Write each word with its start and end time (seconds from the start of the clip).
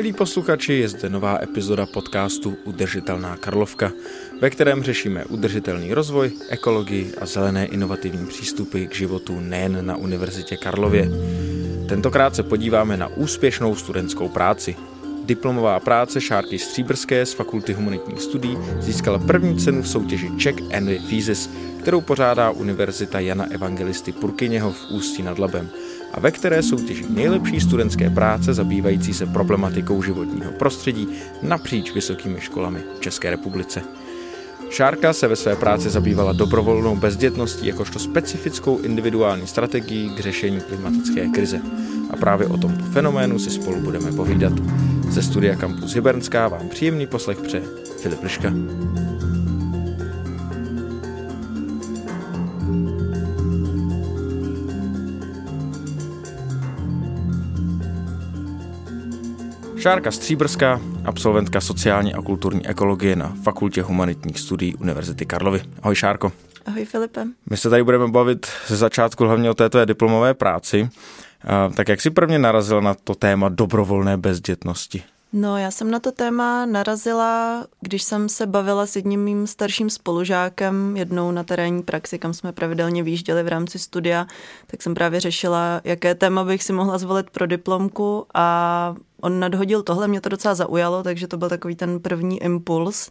Milí 0.00 0.12
posluchači, 0.12 0.72
je 0.72 0.88
zde 0.88 1.08
nová 1.08 1.38
epizoda 1.42 1.86
podcastu 1.86 2.56
Udržitelná 2.64 3.36
Karlovka, 3.36 3.92
ve 4.40 4.50
kterém 4.50 4.82
řešíme 4.82 5.24
udržitelný 5.24 5.94
rozvoj, 5.94 6.32
ekologii 6.48 7.12
a 7.20 7.26
zelené 7.26 7.66
inovativní 7.66 8.26
přístupy 8.26 8.86
k 8.86 8.94
životu 8.94 9.40
nejen 9.40 9.86
na 9.86 9.96
Univerzitě 9.96 10.56
Karlově. 10.56 11.10
Tentokrát 11.88 12.34
se 12.34 12.42
podíváme 12.42 12.96
na 12.96 13.08
úspěšnou 13.08 13.74
studentskou 13.74 14.28
práci. 14.28 14.76
Diplomová 15.24 15.80
práce 15.80 16.20
Šárky 16.20 16.58
Stříbrské 16.58 17.26
z 17.26 17.32
Fakulty 17.32 17.72
humanitních 17.72 18.22
studií 18.22 18.58
získala 18.78 19.18
první 19.18 19.58
cenu 19.58 19.82
v 19.82 19.88
soutěži 19.88 20.30
Czech 20.38 20.54
Envy 20.70 21.00
Thesis, 21.10 21.50
kterou 21.80 22.00
pořádá 22.00 22.50
Univerzita 22.50 23.20
Jana 23.20 23.46
Evangelisty 23.50 24.12
Purkyněho 24.12 24.72
v 24.72 24.90
Ústí 24.90 25.22
nad 25.22 25.38
Labem 25.38 25.70
a 26.12 26.20
ve 26.20 26.30
které 26.30 26.62
soutěží 26.62 27.04
nejlepší 27.08 27.60
studentské 27.60 28.10
práce 28.10 28.54
zabývající 28.54 29.14
se 29.14 29.26
problematikou 29.26 30.02
životního 30.02 30.52
prostředí 30.52 31.08
napříč 31.42 31.94
vysokými 31.94 32.40
školami 32.40 32.80
v 32.98 33.00
České 33.00 33.30
republice. 33.30 33.82
Šárka 34.70 35.12
se 35.12 35.28
ve 35.28 35.36
své 35.36 35.56
práci 35.56 35.90
zabývala 35.90 36.32
dobrovolnou 36.32 36.96
bezdětností 36.96 37.66
jakožto 37.66 37.98
specifickou 37.98 38.78
individuální 38.78 39.46
strategií 39.46 40.10
k 40.10 40.20
řešení 40.20 40.60
klimatické 40.60 41.28
krize. 41.28 41.60
A 42.10 42.16
právě 42.16 42.46
o 42.46 42.56
tomto 42.56 42.84
fenoménu 42.84 43.38
si 43.38 43.50
spolu 43.50 43.80
budeme 43.80 44.12
povídat. 44.12 44.52
Ze 45.08 45.22
studia 45.22 45.56
Campus 45.56 45.94
Hybernská 45.94 46.48
vám 46.48 46.68
příjemný 46.68 47.06
poslech 47.06 47.38
přeje 47.38 47.62
Filip 48.02 48.22
Liška. 48.22 48.52
Šárka 59.80 60.10
Stříbrská, 60.10 60.80
absolventka 61.04 61.60
sociální 61.60 62.14
a 62.14 62.22
kulturní 62.22 62.66
ekologie 62.66 63.16
na 63.16 63.36
Fakultě 63.42 63.82
humanitních 63.82 64.38
studií 64.38 64.74
Univerzity 64.74 65.26
Karlovy. 65.26 65.62
Ahoj 65.82 65.94
Šárko. 65.94 66.32
Ahoj 66.66 66.84
Filipe. 66.84 67.26
My 67.50 67.56
se 67.56 67.70
tady 67.70 67.82
budeme 67.82 68.08
bavit 68.08 68.46
ze 68.66 68.76
začátku 68.76 69.24
hlavně 69.24 69.50
o 69.50 69.54
této 69.54 69.84
diplomové 69.84 70.34
práci. 70.34 70.88
Tak 71.74 71.88
jak 71.88 72.00
jsi 72.00 72.10
prvně 72.10 72.38
narazil 72.38 72.80
na 72.80 72.94
to 72.94 73.14
téma 73.14 73.48
dobrovolné 73.48 74.16
bezdětnosti? 74.16 75.02
No, 75.32 75.58
já 75.58 75.70
jsem 75.70 75.90
na 75.90 76.00
to 76.00 76.12
téma 76.12 76.66
narazila, 76.66 77.66
když 77.80 78.02
jsem 78.02 78.28
se 78.28 78.46
bavila 78.46 78.86
s 78.86 78.96
jedním 78.96 79.24
mým 79.24 79.46
starším 79.46 79.90
spolužákem 79.90 80.96
jednou 80.96 81.30
na 81.30 81.44
terénní 81.44 81.82
praxi, 81.82 82.18
kam 82.18 82.34
jsme 82.34 82.52
pravidelně 82.52 83.02
výjížděli 83.02 83.42
v 83.42 83.48
rámci 83.48 83.78
studia, 83.78 84.26
tak 84.66 84.82
jsem 84.82 84.94
právě 84.94 85.20
řešila, 85.20 85.80
jaké 85.84 86.14
téma 86.14 86.44
bych 86.44 86.62
si 86.62 86.72
mohla 86.72 86.98
zvolit 86.98 87.30
pro 87.30 87.46
diplomku 87.46 88.26
a 88.34 88.94
on 89.20 89.40
nadhodil 89.40 89.82
tohle, 89.82 90.08
mě 90.08 90.20
to 90.20 90.28
docela 90.28 90.54
zaujalo, 90.54 91.02
takže 91.02 91.26
to 91.26 91.36
byl 91.36 91.48
takový 91.48 91.76
ten 91.76 92.00
první 92.00 92.42
impuls. 92.42 93.10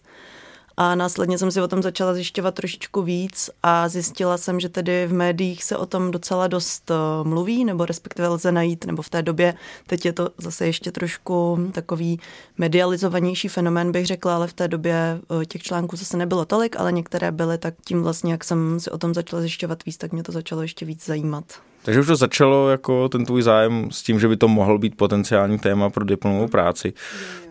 A 0.82 0.96
následně 0.96 1.38
jsem 1.38 1.52
si 1.52 1.62
o 1.62 1.68
tom 1.68 1.82
začala 1.82 2.14
zjišťovat 2.14 2.56
trošičku 2.56 3.02
víc 3.02 3.50
a 3.64 3.90
zjistila 3.90 4.38
jsem, 4.38 4.60
že 4.60 4.70
tedy 4.70 5.08
v 5.08 5.14
médiích 5.14 5.64
se 5.64 5.78
o 5.78 5.86
tom 5.86 6.12
docela 6.12 6.48
dost 6.48 6.92
eh, 6.92 6.94
mluví, 7.24 7.66
nebo 7.66 7.86
respektive 7.86 8.28
lze 8.28 8.52
najít, 8.52 8.86
nebo 8.86 9.02
v 9.02 9.10
té 9.10 9.22
době, 9.22 9.54
teď 9.88 10.06
je 10.06 10.14
to 10.14 10.30
zase 10.38 10.66
ještě 10.66 10.92
trošku 10.92 11.70
takový 11.72 12.20
medializovanější 12.58 13.48
fenomén, 13.48 13.92
bych 13.92 14.06
řekla, 14.06 14.36
ale 14.36 14.48
v 14.48 14.54
té 14.54 14.68
době 14.68 15.20
eh, 15.42 15.46
těch 15.46 15.64
článků 15.64 15.96
zase 15.96 16.18
nebylo 16.18 16.46
tolik, 16.46 16.76
ale 16.80 16.92
některé 16.92 17.32
byly, 17.32 17.58
tak 17.58 17.74
tím 17.86 18.04
vlastně, 18.04 18.32
jak 18.32 18.44
jsem 18.44 18.80
si 18.80 18.92
o 18.92 18.98
tom 18.98 19.14
začala 19.14 19.42
zjišťovat 19.42 19.86
víc, 19.86 19.98
tak 19.98 20.14
mě 20.14 20.24
to 20.24 20.32
začalo 20.32 20.62
ještě 20.62 20.86
víc 20.86 21.06
zajímat. 21.06 21.69
Takže 21.84 22.00
už 22.00 22.08
to 22.08 22.16
začalo 22.16 22.70
jako 22.70 23.10
ten 23.10 23.26
tvůj 23.26 23.42
zájem 23.42 23.92
s 23.92 24.04
tím, 24.04 24.20
že 24.20 24.28
by 24.28 24.38
to 24.38 24.48
mohl 24.48 24.78
být 24.78 24.98
potenciální 24.98 25.60
téma 25.60 25.90
pro 25.90 26.06
diplomovou 26.06 26.48
práci. 26.48 26.94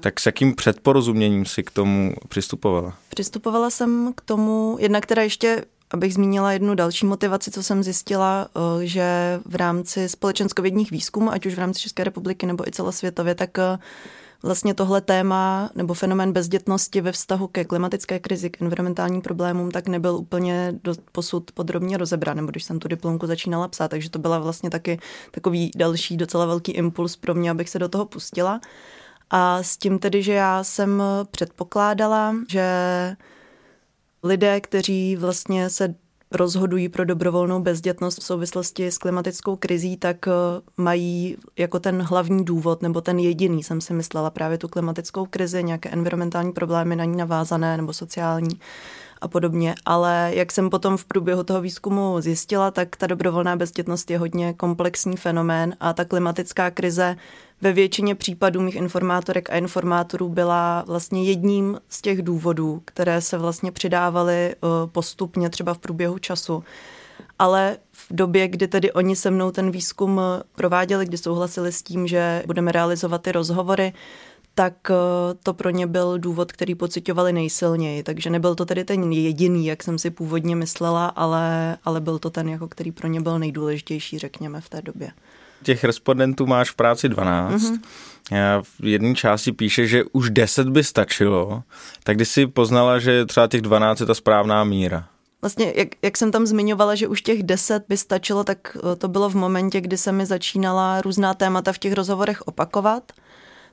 Tak 0.01 0.21
s 0.21 0.27
jakým 0.27 0.55
předporozuměním 0.55 1.47
si 1.47 1.63
k 1.63 1.71
tomu 1.71 2.15
přistupovala? 2.29 2.95
Přistupovala 3.09 3.71
jsem 3.71 4.13
k 4.17 4.21
tomu, 4.21 4.77
jedna, 4.81 5.01
která 5.01 5.23
ještě 5.23 5.65
abych 5.91 6.15
zmínila 6.15 6.53
jednu 6.53 6.75
další 6.75 7.07
motivaci, 7.07 7.51
co 7.51 7.63
jsem 7.63 7.83
zjistila, 7.83 8.49
eh, 8.57 8.87
že 8.87 9.41
v 9.45 9.55
rámci 9.55 10.09
společenskovědních 10.09 10.91
výzkumů, 10.91 11.33
ať 11.33 11.47
už 11.47 11.55
v 11.55 11.59
rámci 11.59 11.81
České 11.81 12.05
republiky 12.05 12.47
nebo 12.47 12.69
i 12.69 12.71
celosvětově, 12.71 13.35
tak 13.35 13.59
eh, 13.59 13.79
vlastně 14.43 14.75
tohle 14.75 15.01
téma 15.01 15.71
nebo 15.75 15.95
fenomén 15.95 16.33
bezdětnosti 16.33 17.01
ve 17.01 17.13
vztahu 17.13 17.47
ke 17.49 17.65
klimatické 17.65 18.19
krizi, 18.19 18.51
k 18.51 18.63
environmentálním 18.63 19.21
problémům, 19.21 19.71
tak 19.71 19.89
nebyl 19.89 20.17
úplně 20.17 20.75
do 20.85 20.95
posud 21.13 21.53
podrobně 21.53 21.97
rozebrán, 21.97 22.37
nebo 22.37 22.51
když 22.51 22.65
jsem 22.65 22.79
tu 22.79 22.89
diplomku 22.89 23.27
začínala 23.27 23.69
psát, 23.69 23.89
takže 23.89 24.11
to 24.11 24.19
byla 24.19 24.39
vlastně 24.39 24.71
taky 24.71 24.99
takový 25.31 25.71
další 25.77 26.17
docela 26.17 26.47
velký 26.47 26.73
impuls 26.73 27.17
pro 27.17 27.35
mě, 27.35 27.51
abych 27.51 27.69
se 27.69 27.79
do 27.79 27.89
toho 27.89 28.07
pustila. 28.07 28.61
A 29.31 29.63
s 29.63 29.77
tím 29.77 29.99
tedy, 29.99 30.23
že 30.23 30.33
já 30.33 30.65
jsem 30.65 31.03
předpokládala, 31.31 32.35
že 32.49 32.67
lidé, 34.23 34.61
kteří 34.61 35.17
vlastně 35.17 35.71
se 35.71 35.95
rozhodují 36.31 36.89
pro 36.89 37.05
dobrovolnou 37.05 37.61
bezdětnost 37.61 38.21
v 38.21 38.25
souvislosti 38.25 38.87
s 38.87 38.99
klimatickou 38.99 39.57
krizí, 39.57 39.97
tak 39.97 40.29
eh, 40.29 40.31
mají 40.77 41.37
jako 41.59 41.81
ten 41.81 42.03
hlavní 42.03 42.45
důvod, 42.45 42.83
nebo 42.83 43.01
ten 43.01 43.19
jediný, 43.19 43.63
jsem 43.63 43.81
si 43.81 43.93
myslela, 43.95 44.31
právě 44.31 44.59
tu 44.59 44.69
klimatickou 44.69 45.27
krizi, 45.27 45.65
nějaké 45.65 45.89
environmentální 45.89 46.53
problémy 46.53 46.97
na 46.97 47.05
ní 47.05 47.17
navázané, 47.17 47.77
nebo 47.77 47.93
sociální 47.93 48.61
a 49.21 49.29
podobně. 49.29 49.75
Ale 49.85 50.31
jak 50.35 50.53
jsem 50.53 50.71
potom 50.71 50.97
v 50.97 51.05
průběhu 51.05 51.43
toho 51.43 51.61
výzkumu 51.61 52.21
zjistila, 52.21 52.71
tak 52.71 52.97
ta 52.97 53.07
dobrovolná 53.07 53.57
bezdětnost 53.57 54.11
je 54.11 54.19
hodně 54.19 54.53
komplexní 54.53 55.17
fenomén 55.17 55.77
a 55.81 55.93
ta 55.93 56.05
klimatická 56.05 56.71
krize 56.71 57.17
ve 57.61 57.73
většině 57.73 58.15
případů 58.15 58.61
mých 58.61 58.77
informátorek 58.77 59.51
a 59.51 59.57
informátorů 59.57 60.29
byla 60.29 60.85
vlastně 60.87 61.25
jedním 61.25 61.81
z 61.89 62.03
těch 62.03 62.23
důvodů, 62.23 62.83
které 62.85 63.21
se 63.21 63.39
vlastně 63.39 63.73
přidávaly 63.73 64.35
eh, 64.35 64.57
postupně 64.87 65.51
třeba 65.51 65.75
v 65.75 65.79
průběhu 65.79 66.19
času. 66.19 66.65
Ale 67.39 67.77
v 67.93 68.07
době, 68.11 68.49
kdy 68.49 68.69
tedy 68.69 68.93
oni 68.93 69.17
se 69.17 69.31
mnou 69.31 69.51
ten 69.51 69.71
výzkum 69.71 70.21
prováděli, 70.55 71.07
kdy 71.07 71.19
souhlasili 71.19 71.73
s 71.73 71.83
tím, 71.83 72.07
že 72.07 72.43
budeme 72.47 72.73
realizovat 72.73 73.23
ty 73.23 73.33
rozhovory, 73.33 73.93
tak 74.59 74.75
eh, 74.91 74.95
to 75.43 75.55
pro 75.55 75.71
ně 75.71 75.87
byl 75.87 76.19
důvod, 76.19 76.53
který 76.53 76.75
pocitovali 76.75 77.33
nejsilněji. 77.33 78.03
Takže 78.03 78.31
nebyl 78.31 78.55
to 78.55 78.65
tedy 78.65 78.85
ten 78.85 79.13
jediný, 79.13 79.67
jak 79.67 79.83
jsem 79.83 79.99
si 79.99 80.11
původně 80.11 80.57
myslela, 80.57 81.07
ale, 81.07 81.77
ale 81.85 82.01
byl 82.01 82.19
to 82.19 82.31
ten, 82.31 82.49
jako 82.49 82.69
který 82.69 82.93
pro 82.93 83.09
ně 83.09 83.21
byl 83.21 83.39
nejdůležitější, 83.39 84.19
řekněme, 84.19 84.61
v 84.61 84.69
té 84.69 84.83
době. 84.83 85.11
Těch 85.63 85.85
respondentů 85.85 86.47
máš 86.47 86.71
v 86.71 86.75
práci 86.75 87.09
12. 87.09 87.63
Mm-hmm. 87.63 87.81
Já 88.31 88.63
v 88.81 88.85
jedné 88.85 89.15
části 89.15 89.53
píše, 89.53 89.87
že 89.87 90.05
už 90.13 90.31
10 90.31 90.69
by 90.69 90.85
stačilo. 90.85 91.63
Tak 92.05 92.17
když 92.17 92.29
si 92.29 92.47
poznala, 92.47 92.99
že 92.99 93.27
třeba 93.27 93.47
těch 93.47 93.63
12 93.63 94.01
je 94.01 94.07
ta 94.07 94.15
správná 94.15 94.65
míra? 94.65 95.09
Vlastně, 95.43 95.73
jak, 95.77 95.89
jak 96.03 96.17
jsem 96.17 96.33
tam 96.33 96.47
zmiňovala, 96.47 96.95
že 96.95 97.09
už 97.09 97.23
těch 97.23 97.43
10 97.43 97.85
by 97.89 97.97
stačilo, 97.97 98.45
tak 98.45 98.77
eh, 98.77 98.97
to 98.97 99.09
bylo 99.09 99.29
v 99.29 99.35
momentě, 99.35 99.81
kdy 99.81 99.97
se 99.97 100.13
mi 100.13 100.27
začínala 100.27 101.01
různá 101.01 101.35
témata 101.35 101.73
v 101.73 101.79
těch 101.79 101.93
rozhovorech 101.93 102.43
opakovat. 102.43 103.13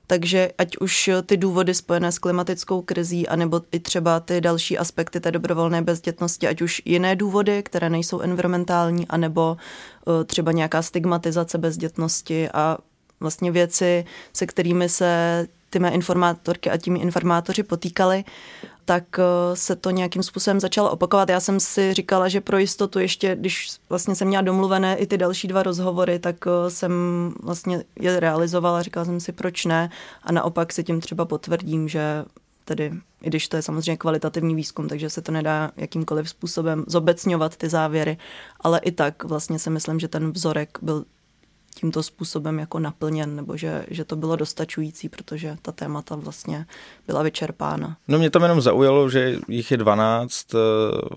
Takže 0.07 0.51
ať 0.57 0.77
už 0.77 1.09
ty 1.25 1.38
důvody 1.38 1.73
spojené 1.73 2.11
s 2.11 2.19
klimatickou 2.19 2.81
krizí, 2.81 3.27
anebo 3.27 3.61
i 3.71 3.79
třeba 3.79 4.19
ty 4.19 4.41
další 4.41 4.77
aspekty 4.77 5.19
té 5.19 5.31
dobrovolné 5.31 5.81
bezdětnosti, 5.81 6.47
ať 6.47 6.61
už 6.61 6.81
jiné 6.85 7.16
důvody, 7.16 7.63
které 7.63 7.89
nejsou 7.89 8.19
environmentální, 8.19 9.07
anebo 9.07 9.57
eh, 9.57 10.23
třeba 10.23 10.51
nějaká 10.51 10.81
stigmatizace 10.81 11.57
bezdětnosti 11.57 12.49
a 12.49 12.77
vlastně 13.19 13.51
věci, 13.51 14.05
se 14.33 14.45
kterými 14.45 14.89
se 14.89 15.47
ty 15.75 15.79
mé 15.79 15.91
informátorky 15.91 16.71
a 16.71 16.77
tím 16.77 16.95
informátoři 16.95 17.63
potýkali, 17.63 18.23
tak 18.85 19.19
eh, 19.19 19.55
se 19.55 19.75
to 19.75 19.89
nějakým 19.89 20.23
způsobem 20.23 20.59
začalo 20.59 20.91
opakovat. 20.91 21.29
Já 21.29 21.39
jsem 21.39 21.59
si 21.59 21.93
říkala, 21.93 22.27
že 22.27 22.41
pro 22.41 22.57
jistotu 22.57 22.99
ještě, 22.99 23.35
když 23.35 23.69
vlastně 23.89 24.16
jsem 24.16 24.27
měla 24.27 24.41
domluvené 24.41 24.95
i 24.95 25.05
ty 25.05 25.17
další 25.17 25.47
dva 25.47 25.63
rozhovory, 25.63 26.19
tak 26.19 26.35
eh, 26.47 26.69
jsem 26.69 26.91
vlastně 27.43 27.83
je 27.99 28.19
realizovala, 28.19 28.81
říkala 28.81 29.05
jsem 29.05 29.19
si, 29.19 29.31
proč 29.31 29.66
ne. 29.66 29.89
A 30.23 30.31
naopak 30.31 30.73
si 30.73 30.83
tím 30.83 31.01
třeba 31.01 31.25
potvrdím, 31.25 31.87
že 31.87 32.25
tedy, 32.66 32.91
i 33.21 33.28
když 33.28 33.47
to 33.47 33.55
je 33.55 33.61
samozřejmě 33.61 33.97
kvalitativní 33.97 34.55
výzkum, 34.55 34.87
takže 34.87 35.09
se 35.09 35.21
to 35.21 35.31
nedá 35.31 35.71
jakýmkoliv 35.78 36.29
způsobem 36.29 36.83
zobecňovat 36.87 37.57
ty 37.57 37.69
závěry, 37.69 38.17
ale 38.61 38.79
i 38.79 38.91
tak 38.91 39.23
vlastně 39.23 39.59
si 39.59 39.69
myslím, 39.69 39.99
že 39.99 40.07
ten 40.07 40.31
vzorek 40.31 40.78
byl 40.81 41.05
tímto 41.75 42.03
způsobem 42.03 42.59
jako 42.59 42.79
naplněn, 42.79 43.35
nebo 43.35 43.57
že, 43.57 43.85
že 43.89 44.05
to 44.05 44.16
bylo 44.16 44.35
dostačující, 44.35 45.09
protože 45.09 45.57
ta 45.61 45.72
témata 45.72 46.16
vlastně 46.16 46.66
byla 47.07 47.23
vyčerpána. 47.23 47.97
No 48.07 48.17
mě 48.17 48.29
to 48.29 48.43
jenom 48.43 48.61
zaujalo, 48.61 49.09
že 49.09 49.37
jich 49.47 49.72
je 49.72 49.77
12 49.77 50.55
eh, 50.55 50.57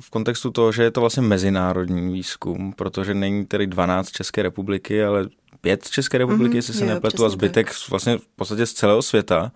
v 0.01 0.11
kontextu 0.11 0.51
toho, 0.51 0.73
že 0.73 0.83
je 0.83 0.91
to 0.91 1.01
vlastně 1.01 1.23
mezinárodní 1.23 2.13
výzkum, 2.13 2.73
protože 2.73 3.15
není 3.15 3.47
tedy 3.47 3.67
12 3.67 4.11
České 4.11 4.43
republiky, 4.43 5.05
ale 5.05 5.29
pět 5.61 5.85
z 5.85 5.91
České 5.91 6.19
republiky, 6.19 6.53
mm-hmm, 6.53 6.57
jestli 6.57 6.75
se 6.75 6.85
nepletu, 6.85 7.25
a 7.25 7.29
zbytek 7.29 7.67
tak. 7.67 7.91
vlastně 7.91 8.19
v 8.19 8.27
podstatě 8.37 8.67
z 8.67 8.73
celého 8.73 9.03
světa. 9.03 9.53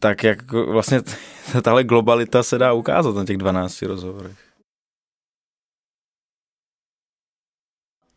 Tak 0.00 0.24
jak 0.24 0.52
vlastně 0.52 1.00
tahle 1.62 1.84
globalita 1.84 2.42
se 2.42 2.58
dá 2.58 2.72
ukázat 2.72 3.14
na 3.14 3.24
těch 3.24 3.36
12 3.36 3.82
rozhovorech? 3.82 4.45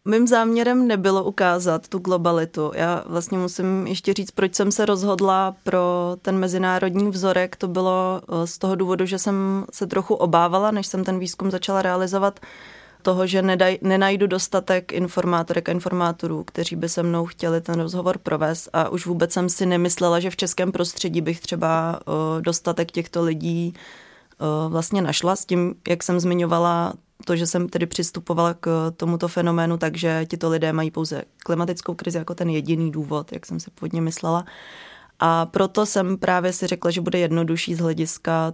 Mým 0.10 0.28
záměrem 0.28 0.88
nebylo 0.88 1.24
ukázat 1.24 1.88
tu 1.88 2.00
globalitu. 2.00 2.72
Já 2.76 3.04
vlastně 3.06 3.38
musím 3.38 3.88
ještě 3.88 4.14
říct, 4.14 4.32
proč 4.32 4.56
jsem 4.56 4.72
se 4.72 4.86
rozhodla 4.86 5.56
pro 5.64 6.16
ten 6.22 6.38
mezinárodní 6.38 7.10
vzorek. 7.10 7.56
To 7.56 7.68
bylo 7.68 8.22
eh, 8.22 8.48
z 8.48 8.58
toho 8.58 8.76
důvodu, 8.76 9.06
že 9.06 9.20
jsem 9.20 9.66
se 9.74 9.88
trochu 9.88 10.16
obávala, 10.16 10.72
než 10.72 10.88
jsem 10.88 11.04
ten 11.04 11.20
výzkum 11.20 11.52
začala 11.52 11.82
realizovat, 11.82 12.40
toho, 13.02 13.28
že 13.28 13.42
nedaj, 13.42 13.78
nenajdu 13.82 14.28
dostatek 14.28 14.94
informátorek 14.94 15.70
a 15.70 15.72
informátorů, 15.72 16.44
kteří 16.44 16.76
by 16.76 16.90
se 16.90 17.04
mnou 17.04 17.26
chtěli 17.26 17.62
ten 17.62 17.80
rozhovor 17.80 18.18
provést 18.18 18.70
a 18.74 18.90
už 18.90 19.06
vůbec 19.06 19.34
jsem 19.34 19.50
si 19.50 19.66
nemyslela, 19.66 20.20
že 20.20 20.30
v 20.30 20.36
českém 20.36 20.72
prostředí 20.72 21.22
bych 21.22 21.40
třeba 21.40 22.00
uh, 22.08 22.42
dostatek 22.42 22.92
těchto 22.92 23.24
lidí 23.24 23.74
uh, 23.74 24.72
vlastně 24.72 25.02
našla 25.02 25.36
s 25.36 25.46
tím, 25.46 25.76
jak 25.90 26.04
jsem 26.04 26.20
zmiňovala 26.20 26.94
to, 27.26 27.36
že 27.36 27.48
jsem 27.48 27.70
tedy 27.70 27.86
přistupovala 27.86 28.54
k 28.54 28.92
tomuto 28.98 29.28
fenoménu, 29.28 29.78
takže 29.78 30.26
tito 30.30 30.50
lidé 30.50 30.74
mají 30.74 30.92
pouze 30.92 31.24
klimatickou 31.38 31.94
krizi 31.94 32.18
jako 32.18 32.36
ten 32.36 32.50
jediný 32.50 32.92
důvod, 32.92 33.32
jak 33.32 33.46
jsem 33.46 33.60
si 33.60 33.72
původně 33.72 34.02
myslela. 34.02 34.46
A 35.20 35.46
proto 35.46 35.86
jsem 35.86 36.18
právě 36.18 36.54
si 36.54 36.68
řekla, 36.68 36.92
že 36.92 37.02
bude 37.02 37.20
jednodušší 37.20 37.76
z 37.76 37.80
hlediska 37.80 38.54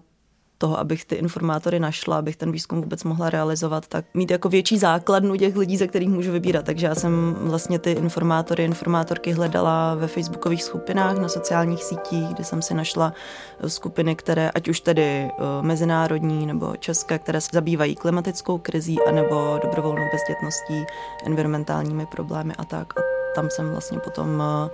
toho, 0.57 0.80
abych 0.80 1.06
ty 1.06 1.16
informátory 1.16 1.80
našla, 1.80 2.18
abych 2.18 2.36
ten 2.36 2.52
výzkum 2.52 2.81
vůbec 2.81 3.04
mohla 3.04 3.30
realizovat, 3.30 3.88
tak 3.88 4.06
mít 4.13 4.31
jako 4.31 4.50
větší 4.50 4.78
základnu 4.78 5.36
těch 5.36 5.56
lidí, 5.56 5.78
ze 5.78 5.88
kterých 5.88 6.10
můžu 6.10 6.31
vybírat. 6.31 6.66
Takže 6.66 6.86
já 6.86 6.96
jsem 6.96 7.36
vlastně 7.40 7.80
ty 7.80 7.92
informátory, 7.92 8.63
informátorky 8.63 9.31
hledala 9.31 9.96
ve 9.96 10.07
facebookových 10.07 10.63
skupinách, 10.63 11.18
na 11.18 11.30
sociálních 11.30 11.84
sítích, 11.84 12.28
kde 12.34 12.44
jsem 12.44 12.62
si 12.62 12.74
našla 12.74 13.13
eh, 13.60 13.69
skupiny, 13.69 14.16
které 14.16 14.50
ať 14.50 14.68
už 14.68 14.80
tedy 14.80 15.04
eh, 15.04 15.31
mezinárodní 15.62 16.46
nebo 16.46 16.74
české, 16.80 17.19
které 17.19 17.42
se 17.42 17.50
zabývají 17.54 17.96
klimatickou 17.96 18.58
krizí 18.58 19.01
anebo 19.01 19.60
dobrovolnou 19.62 20.06
bezdětností, 20.12 20.86
environmentálními 21.25 22.06
problémy 22.06 22.54
a 22.58 22.66
tak. 22.66 23.00
A 23.00 23.01
tam 23.36 23.50
jsem 23.50 23.72
vlastně 23.72 24.00
potom 24.00 24.44
eh, 24.44 24.69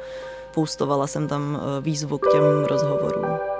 poustovala 0.53 1.07
jsem 1.07 1.27
tam 1.27 1.61
výzvu 1.81 2.17
k 2.17 2.31
těm 2.31 2.65
rozhovorům. 2.69 3.50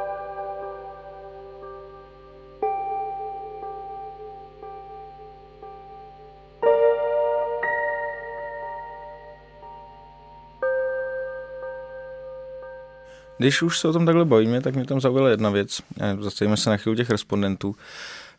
Když 13.42 13.62
už 13.62 13.80
se 13.80 13.88
o 13.88 13.94
tom 13.94 14.06
takhle 14.06 14.26
bavíme, 14.26 14.62
tak 14.62 14.76
mě 14.76 14.86
tam 14.86 15.02
zaujala 15.02 15.30
jedna 15.30 15.50
věc. 15.50 15.82
Zastavíme 16.20 16.58
se 16.58 16.70
na 16.70 16.78
chvíli 16.78 16.98
těch 16.98 17.10
respondentů. 17.10 17.76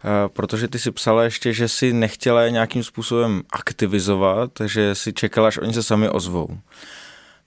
Eh, 0.04 0.28
protože 0.28 0.68
ty 0.68 0.78
si 0.78 0.90
psala 0.90 1.24
ještě, 1.24 1.52
že 1.52 1.68
si 1.68 1.92
nechtěla 1.92 2.42
je 2.42 2.50
nějakým 2.50 2.84
způsobem 2.84 3.42
aktivizovat, 3.50 4.50
že 4.64 4.94
si 4.94 5.12
čekala, 5.12 5.48
až 5.48 5.58
oni 5.58 5.72
se 5.72 5.82
sami 5.82 6.08
ozvou. 6.08 6.48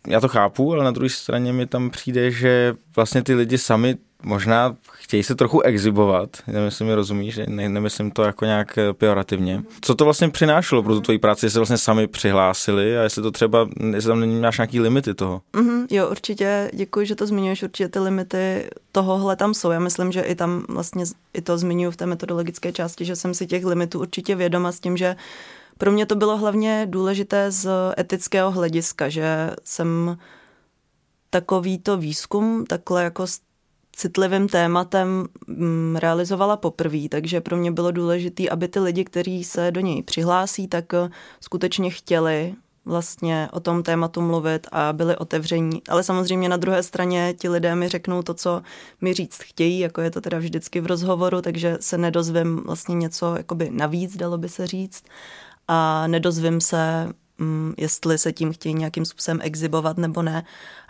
Já 0.07 0.19
to 0.19 0.27
chápu, 0.27 0.73
ale 0.73 0.83
na 0.83 0.91
druhé 0.91 1.09
straně 1.09 1.53
mi 1.53 1.65
tam 1.65 1.89
přijde, 1.89 2.31
že 2.31 2.73
vlastně 2.95 3.23
ty 3.23 3.35
lidi 3.35 3.57
sami 3.57 3.95
možná 4.25 4.75
chtějí 4.91 5.23
se 5.23 5.35
trochu 5.35 5.61
exibovat, 5.61 6.29
jestli 6.65 6.85
mi 6.85 6.95
rozumíš, 6.95 7.39
ne, 7.47 7.69
nemyslím 7.69 8.11
to 8.11 8.23
jako 8.23 8.45
nějak 8.45 8.77
eh, 8.77 8.93
pejorativně. 8.93 9.63
Co 9.81 9.95
to 9.95 10.03
vlastně 10.03 10.29
přinášelo 10.29 10.83
pro 10.83 10.93
tu 10.93 11.01
tvoji 11.01 11.19
práci, 11.19 11.45
jestli 11.45 11.59
vlastně 11.59 11.77
sami 11.77 12.07
přihlásili 12.07 12.97
a 12.97 13.03
jestli 13.03 13.21
to 13.21 13.31
třeba, 13.31 13.69
jestli 13.93 14.07
tam 14.07 14.39
máš 14.41 14.57
nějaký 14.57 14.79
limity 14.79 15.13
toho? 15.13 15.41
Mm-hmm, 15.53 15.87
jo, 15.91 16.09
určitě, 16.09 16.71
děkuji, 16.73 17.05
že 17.05 17.15
to 17.15 17.27
zmiňuješ, 17.27 17.63
určitě 17.63 17.89
ty 17.89 17.99
limity 17.99 18.69
tohohle 18.91 19.35
tam 19.35 19.53
jsou. 19.53 19.71
Já 19.71 19.79
myslím, 19.79 20.11
že 20.11 20.21
i 20.21 20.35
tam 20.35 20.65
vlastně 20.69 21.05
i 21.33 21.41
to 21.41 21.57
zmiňuji 21.57 21.91
v 21.91 21.97
té 21.97 22.05
metodologické 22.05 22.71
části, 22.71 23.05
že 23.05 23.15
jsem 23.15 23.33
si 23.33 23.47
těch 23.47 23.65
limitů 23.65 23.99
určitě 23.99 24.35
vědoma 24.35 24.71
s 24.71 24.79
tím, 24.79 24.97
že 24.97 25.15
pro 25.77 25.91
mě 25.91 26.05
to 26.05 26.15
bylo 26.15 26.37
hlavně 26.37 26.87
důležité 26.89 27.51
z 27.51 27.69
etického 27.99 28.51
hlediska, 28.51 29.09
že 29.09 29.51
jsem 29.63 30.17
takovýto 31.29 31.97
výzkum 31.97 32.65
takhle 32.65 33.03
jako 33.03 33.25
citlivým 33.95 34.47
tématem 34.47 35.25
mm, 35.47 35.95
realizovala 35.95 36.57
poprvé, 36.57 37.09
takže 37.09 37.41
pro 37.41 37.57
mě 37.57 37.71
bylo 37.71 37.91
důležité, 37.91 38.49
aby 38.49 38.67
ty 38.67 38.79
lidi, 38.79 39.03
kteří 39.03 39.43
se 39.43 39.71
do 39.71 39.81
něj 39.81 40.03
přihlásí, 40.03 40.67
tak 40.67 40.93
eh, 40.93 41.09
skutečně 41.41 41.89
chtěli 41.89 42.55
vlastně 42.85 43.49
o 43.51 43.59
tom 43.59 43.83
tématu 43.83 44.21
mluvit 44.21 44.67
a 44.71 44.93
byli 44.93 45.17
otevření. 45.17 45.81
Ale 45.89 46.03
samozřejmě 46.03 46.49
na 46.49 46.57
druhé 46.57 46.83
straně 46.83 47.33
ti 47.37 47.49
lidé 47.49 47.75
mi 47.75 47.87
řeknou 47.87 48.21
to, 48.21 48.33
co 48.33 48.61
mi 49.01 49.13
říct 49.13 49.43
chtějí, 49.43 49.79
jako 49.79 50.01
je 50.01 50.11
to 50.11 50.21
teda 50.21 50.37
vždycky 50.37 50.81
v 50.81 50.85
rozhovoru, 50.85 51.41
takže 51.41 51.77
se 51.81 51.97
nedozvím 51.97 52.63
vlastně 52.65 52.95
něco 52.95 53.35
jakoby 53.35 53.69
navíc, 53.73 54.17
dalo 54.17 54.37
by 54.37 54.49
se 54.49 54.67
říct. 54.67 55.03
A 55.67 56.07
nedozvím 56.07 56.61
se, 56.61 57.09
mm, 57.37 57.73
jestli 57.77 58.17
se 58.17 58.33
tím 58.33 58.53
chtějí 58.53 58.75
nějakým 58.75 59.05
způsobem 59.05 59.39
exibovat 59.43 59.97
nebo 59.97 60.21
ne 60.21 60.45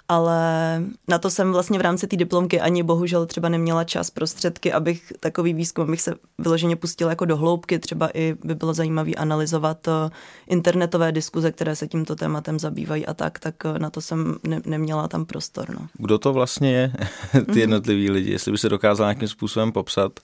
ale 0.09 0.81
na 1.07 1.17
to 1.17 1.29
jsem 1.29 1.51
vlastně 1.51 1.79
v 1.79 1.81
rámci 1.81 2.07
té 2.07 2.15
diplomky 2.15 2.61
ani 2.61 2.83
bohužel 2.83 3.25
třeba 3.25 3.49
neměla 3.49 3.83
čas, 3.83 4.09
prostředky, 4.09 4.73
abych 4.73 5.13
takový 5.19 5.53
výzkum, 5.53 5.83
abych 5.83 6.01
se 6.01 6.13
vyloženě 6.37 6.75
pustila 6.75 7.09
jako 7.09 7.25
do 7.25 7.37
hloubky, 7.37 7.79
třeba 7.79 8.09
i 8.13 8.35
by 8.43 8.55
bylo 8.55 8.73
zajímavé 8.73 9.11
analyzovat 9.11 9.87
eh, 9.87 10.09
internetové 10.47 11.11
diskuze, 11.11 11.51
které 11.51 11.75
se 11.75 11.87
tímto 11.87 12.15
tématem 12.15 12.59
zabývají 12.59 13.05
a 13.05 13.13
tak, 13.13 13.39
tak 13.39 13.55
eh, 13.65 13.79
na 13.79 13.89
to 13.89 14.01
jsem 14.01 14.35
ne- 14.43 14.61
neměla 14.65 15.07
tam 15.07 15.25
prostor. 15.25 15.69
No. 15.69 15.87
Kdo 15.93 16.17
to 16.17 16.33
vlastně 16.33 16.73
je, 16.73 16.93
ty 17.31 17.39
mhm. 17.39 17.57
jednotliví 17.57 18.09
lidi, 18.09 18.31
jestli 18.31 18.51
by 18.51 18.57
se 18.57 18.69
dokázal 18.69 19.07
nějakým 19.07 19.27
způsobem 19.27 19.71
popsat? 19.71 20.19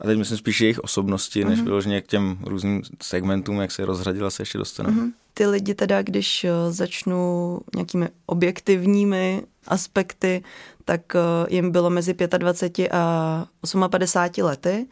A 0.00 0.06
teď 0.06 0.18
myslím 0.18 0.38
spíš 0.38 0.60
jejich 0.60 0.78
osobnosti, 0.78 1.44
než 1.44 1.58
mm-hmm. 1.58 1.64
vyloženě 1.64 2.00
k 2.00 2.06
těm 2.06 2.38
různým 2.46 2.82
segmentům, 3.02 3.60
jak 3.60 3.72
se 3.72 3.84
rozřadila, 3.84 4.30
se 4.30 4.42
ještě 4.42 4.58
dostaneme. 4.58 5.02
Mm-hmm. 5.02 5.12
Ty 5.34 5.46
lidi 5.46 5.74
teda, 5.74 6.02
když 6.02 6.44
eh, 6.44 6.50
začnu 6.72 7.60
nějakými 7.76 8.08
objektivními 8.26 9.42
aspekty, 9.66 10.42
tak 10.84 11.00
eh, 11.14 11.18
jim 11.54 11.70
bylo 11.70 11.90
mezi 11.90 12.14
25 12.38 12.92
a 12.92 13.46
58 13.88 14.44
lety. 14.44 14.86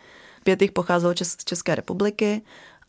Pět 0.44 0.62
jich 0.62 0.72
pocházelo 0.72 1.14
z 1.22 1.36
České 1.44 1.74
republiky 1.74 2.42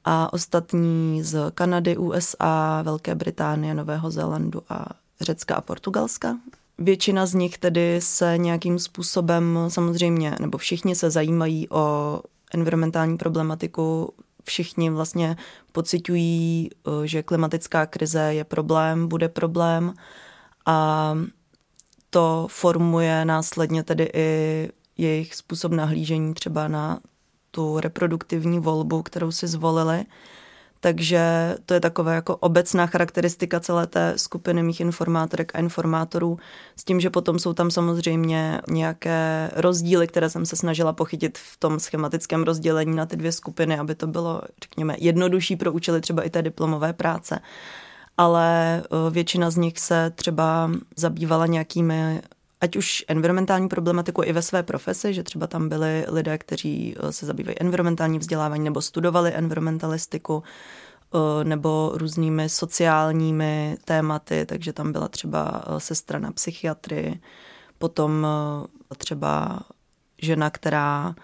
a 0.06 0.34
ostatní 0.34 1.24
z 1.24 1.52
Kanady, 1.54 1.98
USA, 1.98 2.82
Velké 2.82 3.16
Británie, 3.16 3.74
Nového 3.74 4.12
Zélandu 4.12 4.62
a 4.70 4.86
Řecka 5.22 5.56
a 5.56 5.62
Portugalska. 5.62 6.38
Většina 6.78 7.26
z 7.26 7.34
nich 7.34 7.58
tedy 7.58 8.02
se 8.02 8.38
nějakým 8.38 8.80
způsobem 8.80 9.60
samozřejmě, 9.68 10.36
nebo 10.40 10.58
všichni 10.58 10.96
se 10.96 11.10
zajímají 11.10 11.70
o 11.70 12.20
environmentální 12.54 13.18
problematiku, 13.18 14.14
všichni 14.44 14.90
vlastně 14.90 15.38
pocitují, 15.72 16.70
eh, 16.74 17.08
že 17.08 17.24
klimatická 17.24 17.86
krize 17.86 18.34
je 18.34 18.44
problém, 18.44 19.08
bude 19.08 19.30
problém 19.30 19.94
a 20.66 21.14
to 22.10 22.48
formuje 22.50 23.26
následně 23.26 23.84
tedy 23.84 24.10
i 24.14 24.70
jejich 24.98 25.36
způsob 25.36 25.72
nahlížení 25.72 26.34
třeba 26.34 26.68
na 26.68 27.00
tu 27.52 27.80
reproduktivní 27.80 28.60
volbu, 28.60 29.04
kterou 29.04 29.32
si 29.32 29.48
zvolili. 29.48 30.06
Takže 30.86 31.56
to 31.66 31.74
je 31.74 31.80
taková 31.80 32.14
jako 32.14 32.36
obecná 32.36 32.88
charakteristika 32.88 33.60
celé 33.60 33.88
té 33.88 34.14
skupiny 34.16 34.64
mých 34.64 34.80
informátorek 34.80 35.52
a 35.56 35.60
informátorů, 35.60 36.40
s 36.76 36.84
tím, 36.84 37.00
že 37.00 37.10
potom 37.10 37.40
jsou 37.40 37.54
tam 37.54 37.72
samozřejmě 37.72 38.62
nějaké 38.70 39.52
rozdíly, 39.56 40.08
které 40.08 40.30
jsem 40.30 40.46
se 40.46 40.56
snažila 40.56 40.94
pochytit 40.94 41.38
v 41.38 41.58
tom 41.58 41.80
schematickém 41.80 42.44
rozdělení 42.44 42.96
na 42.96 43.06
ty 43.06 43.18
dvě 43.18 43.32
skupiny, 43.32 43.80
aby 43.80 43.96
to 43.96 44.08
bylo, 44.08 44.42
řekněme, 44.64 44.96
jednodušší 45.00 45.56
pro 45.56 45.72
účely 45.72 46.02
třeba 46.02 46.24
i 46.24 46.30
té 46.30 46.42
diplomové 46.42 46.94
práce. 46.94 47.40
Ale 48.18 48.78
eh, 48.84 49.12
většina 49.12 49.50
z 49.50 49.58
nich 49.58 49.80
se 49.80 50.12
třeba 50.16 50.72
zabývala 50.96 51.48
nějakými 51.48 52.22
ať 52.66 52.76
už 52.76 53.06
environmentální 53.08 53.70
problematiku 53.70 54.24
i 54.24 54.34
ve 54.34 54.42
své 54.42 54.64
profesi, 54.64 55.14
že 55.14 55.24
třeba 55.24 55.48
tam 55.48 55.70
byli 55.70 56.06
lidé, 56.08 56.38
kteří 56.38 56.96
eh, 56.98 57.12
se 57.12 57.26
zabývají 57.26 57.62
environmentální 57.62 58.20
vzdělávání 58.20 58.64
nebo 58.64 58.82
studovali 58.82 59.34
environmentalistiku, 59.34 60.44
eh, 60.44 61.44
nebo 61.44 61.92
různými 61.94 62.50
sociálními 62.50 63.78
tématy, 63.86 64.46
takže 64.46 64.74
tam 64.74 64.92
byla 64.92 65.08
třeba 65.08 65.64
eh, 65.68 65.80
sestra 65.80 66.20
na 66.20 66.32
psychiatrii, 66.32 67.22
potom 67.78 68.28
třeba 68.98 69.60
žena, 70.22 70.50
která 70.50 71.16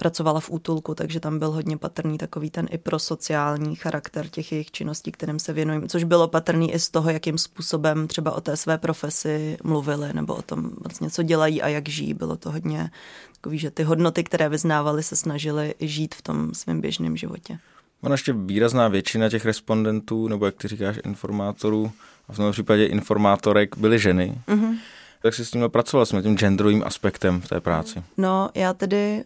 pracovala 0.00 0.40
v 0.40 0.50
útulku, 0.50 0.94
takže 0.94 1.20
tam 1.20 1.38
byl 1.38 1.50
hodně 1.50 1.76
patrný 1.76 2.18
takový 2.18 2.50
ten 2.50 2.66
i 2.70 2.78
prosociální 2.78 3.76
charakter 3.76 4.28
těch 4.28 4.52
jejich 4.52 4.70
činností, 4.70 5.12
kterým 5.12 5.38
se 5.38 5.52
věnují, 5.52 5.88
což 5.88 6.04
bylo 6.04 6.28
patrný 6.28 6.74
i 6.74 6.78
z 6.78 6.90
toho, 6.90 7.10
jakým 7.10 7.38
způsobem 7.38 8.08
třeba 8.08 8.32
o 8.32 8.40
té 8.40 8.56
své 8.56 8.78
profesi 8.78 9.58
mluvili, 9.64 10.12
nebo 10.12 10.34
o 10.34 10.42
tom 10.42 10.70
vlastně, 10.80 11.10
co 11.10 11.22
dělají 11.22 11.62
a 11.62 11.68
jak 11.68 11.88
žijí. 11.88 12.14
Bylo 12.14 12.36
to 12.36 12.50
hodně 12.50 12.90
takový, 13.34 13.58
že 13.58 13.70
ty 13.70 13.82
hodnoty, 13.82 14.24
které 14.24 14.48
vyznávali, 14.48 15.02
se 15.02 15.16
snažili 15.16 15.74
žít 15.80 16.14
v 16.14 16.22
tom 16.22 16.54
svém 16.54 16.80
běžném 16.80 17.16
životě. 17.16 17.58
Ona 18.00 18.14
ještě 18.14 18.32
výrazná 18.32 18.88
většina 18.88 19.28
těch 19.28 19.44
respondentů, 19.44 20.28
nebo 20.28 20.46
jak 20.46 20.54
ty 20.54 20.68
říkáš, 20.68 20.96
informátorů, 21.04 21.92
a 22.28 22.32
v 22.32 22.36
tom 22.36 22.52
případě 22.52 22.86
informátorek 22.86 23.76
byly 23.76 23.98
ženy. 23.98 24.40
Mm-hmm. 24.48 24.76
Tak 25.22 25.34
jsi 25.34 25.44
s 25.44 25.50
tím 25.50 25.64
pracoval, 25.68 26.06
s 26.06 26.22
tím 26.22 26.36
genderovým 26.36 26.82
aspektem 26.86 27.40
v 27.40 27.48
té 27.48 27.60
práci? 27.60 28.02
No, 28.16 28.50
já 28.54 28.74
tedy 28.74 29.24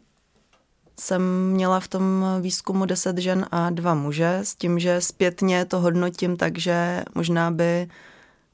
jsem 1.01 1.51
měla 1.51 1.81
v 1.81 1.89
tom 1.89 2.25
výzkumu 2.41 2.87
10 2.87 3.19
žen 3.19 3.47
a 3.51 3.71
dva 3.71 3.95
muže, 3.95 4.39
s 4.43 4.55
tím, 4.55 4.79
že 4.79 5.01
zpětně 5.01 5.65
to 5.65 5.81
hodnotím 5.81 6.37
tak, 6.37 6.59
že 6.59 7.03
možná 7.15 7.51
by 7.51 7.89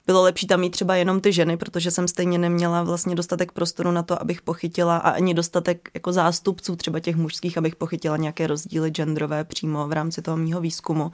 bylo 0.09 0.23
lepší 0.23 0.47
tam 0.47 0.61
mít 0.61 0.71
třeba 0.71 0.97
jenom 0.97 1.21
ty 1.21 1.33
ženy, 1.33 1.57
protože 1.57 1.91
jsem 1.91 2.09
stejně 2.09 2.39
neměla 2.39 2.83
vlastně 2.83 3.15
dostatek 3.15 3.53
prostoru 3.53 3.91
na 3.91 4.03
to, 4.03 4.23
abych 4.23 4.43
pochytila 4.43 4.97
a 4.97 5.11
ani 5.11 5.35
dostatek 5.35 5.89
jako 5.95 6.13
zástupců 6.13 6.77
třeba 6.77 7.01
těch 7.01 7.17
mužských, 7.17 7.59
abych 7.59 7.77
pochytila 7.77 8.17
nějaké 8.17 8.47
rozdíly 8.47 8.91
genderové 8.91 9.45
přímo 9.45 9.89
v 9.89 9.93
rámci 9.93 10.23
toho 10.23 10.37
mýho 10.37 10.61
výzkumu. 10.61 11.13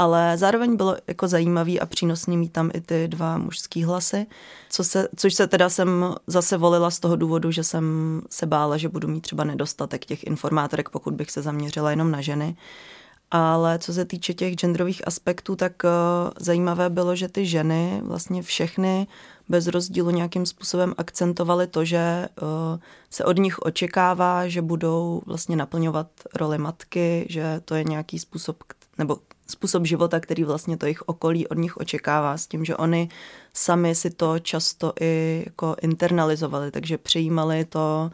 Ale 0.00 0.38
zároveň 0.38 0.76
bylo 0.76 0.96
jako 1.06 1.28
zajímavý 1.28 1.80
a 1.80 1.86
přínosný 1.86 2.36
mít 2.36 2.52
tam 2.52 2.70
i 2.74 2.80
ty 2.80 3.08
dva 3.08 3.38
mužský 3.38 3.84
hlasy, 3.84 4.26
co 4.70 4.84
se, 4.84 5.08
což 5.16 5.34
se 5.34 5.46
teda 5.46 5.68
jsem 5.68 6.14
zase 6.26 6.56
volila 6.56 6.90
z 6.90 7.00
toho 7.00 7.16
důvodu, 7.16 7.50
že 7.50 7.64
jsem 7.64 7.84
se 8.30 8.46
bála, 8.46 8.76
že 8.76 8.88
budu 8.88 9.08
mít 9.08 9.20
třeba 9.20 9.44
nedostatek 9.44 10.04
těch 10.04 10.24
informátorek, 10.24 10.88
pokud 10.88 11.14
bych 11.14 11.30
se 11.30 11.42
zaměřila 11.42 11.90
jenom 11.90 12.10
na 12.10 12.20
ženy. 12.20 12.56
Ale 13.30 13.78
co 13.78 13.92
se 13.92 14.04
týče 14.04 14.34
těch 14.34 14.54
genderových 14.54 15.06
aspektů, 15.06 15.56
tak 15.56 15.72
uh, 15.84 15.90
zajímavé 16.38 16.90
bylo, 16.90 17.16
že 17.16 17.28
ty 17.28 17.46
ženy, 17.46 18.00
vlastně 18.04 18.42
všechny 18.42 19.06
bez 19.48 19.66
rozdílu 19.66 20.10
nějakým 20.10 20.46
způsobem 20.46 20.94
akcentovaly 20.98 21.66
to, 21.66 21.84
že 21.84 22.28
uh, 22.42 22.48
se 23.10 23.24
od 23.24 23.38
nich 23.38 23.58
očekává, 23.58 24.48
že 24.48 24.62
budou 24.62 25.22
vlastně 25.26 25.56
naplňovat 25.56 26.06
roli 26.34 26.58
matky, 26.58 27.26
že 27.28 27.60
to 27.64 27.74
je 27.74 27.84
nějaký 27.84 28.18
způsob, 28.18 28.56
nebo 28.98 29.18
způsob 29.50 29.86
života, 29.86 30.20
který 30.20 30.44
vlastně 30.44 30.76
to 30.76 30.86
jejich 30.86 31.02
okolí 31.02 31.48
od 31.48 31.58
nich 31.58 31.76
očekává, 31.76 32.36
s 32.36 32.46
tím, 32.46 32.64
že 32.64 32.76
oni 32.76 33.08
sami 33.52 33.94
si 33.94 34.10
to 34.10 34.38
často 34.38 34.92
i 35.00 35.42
jako 35.46 35.76
internalizovali, 35.82 36.70
takže 36.70 36.98
přijímali 36.98 37.64
to, 37.64 38.10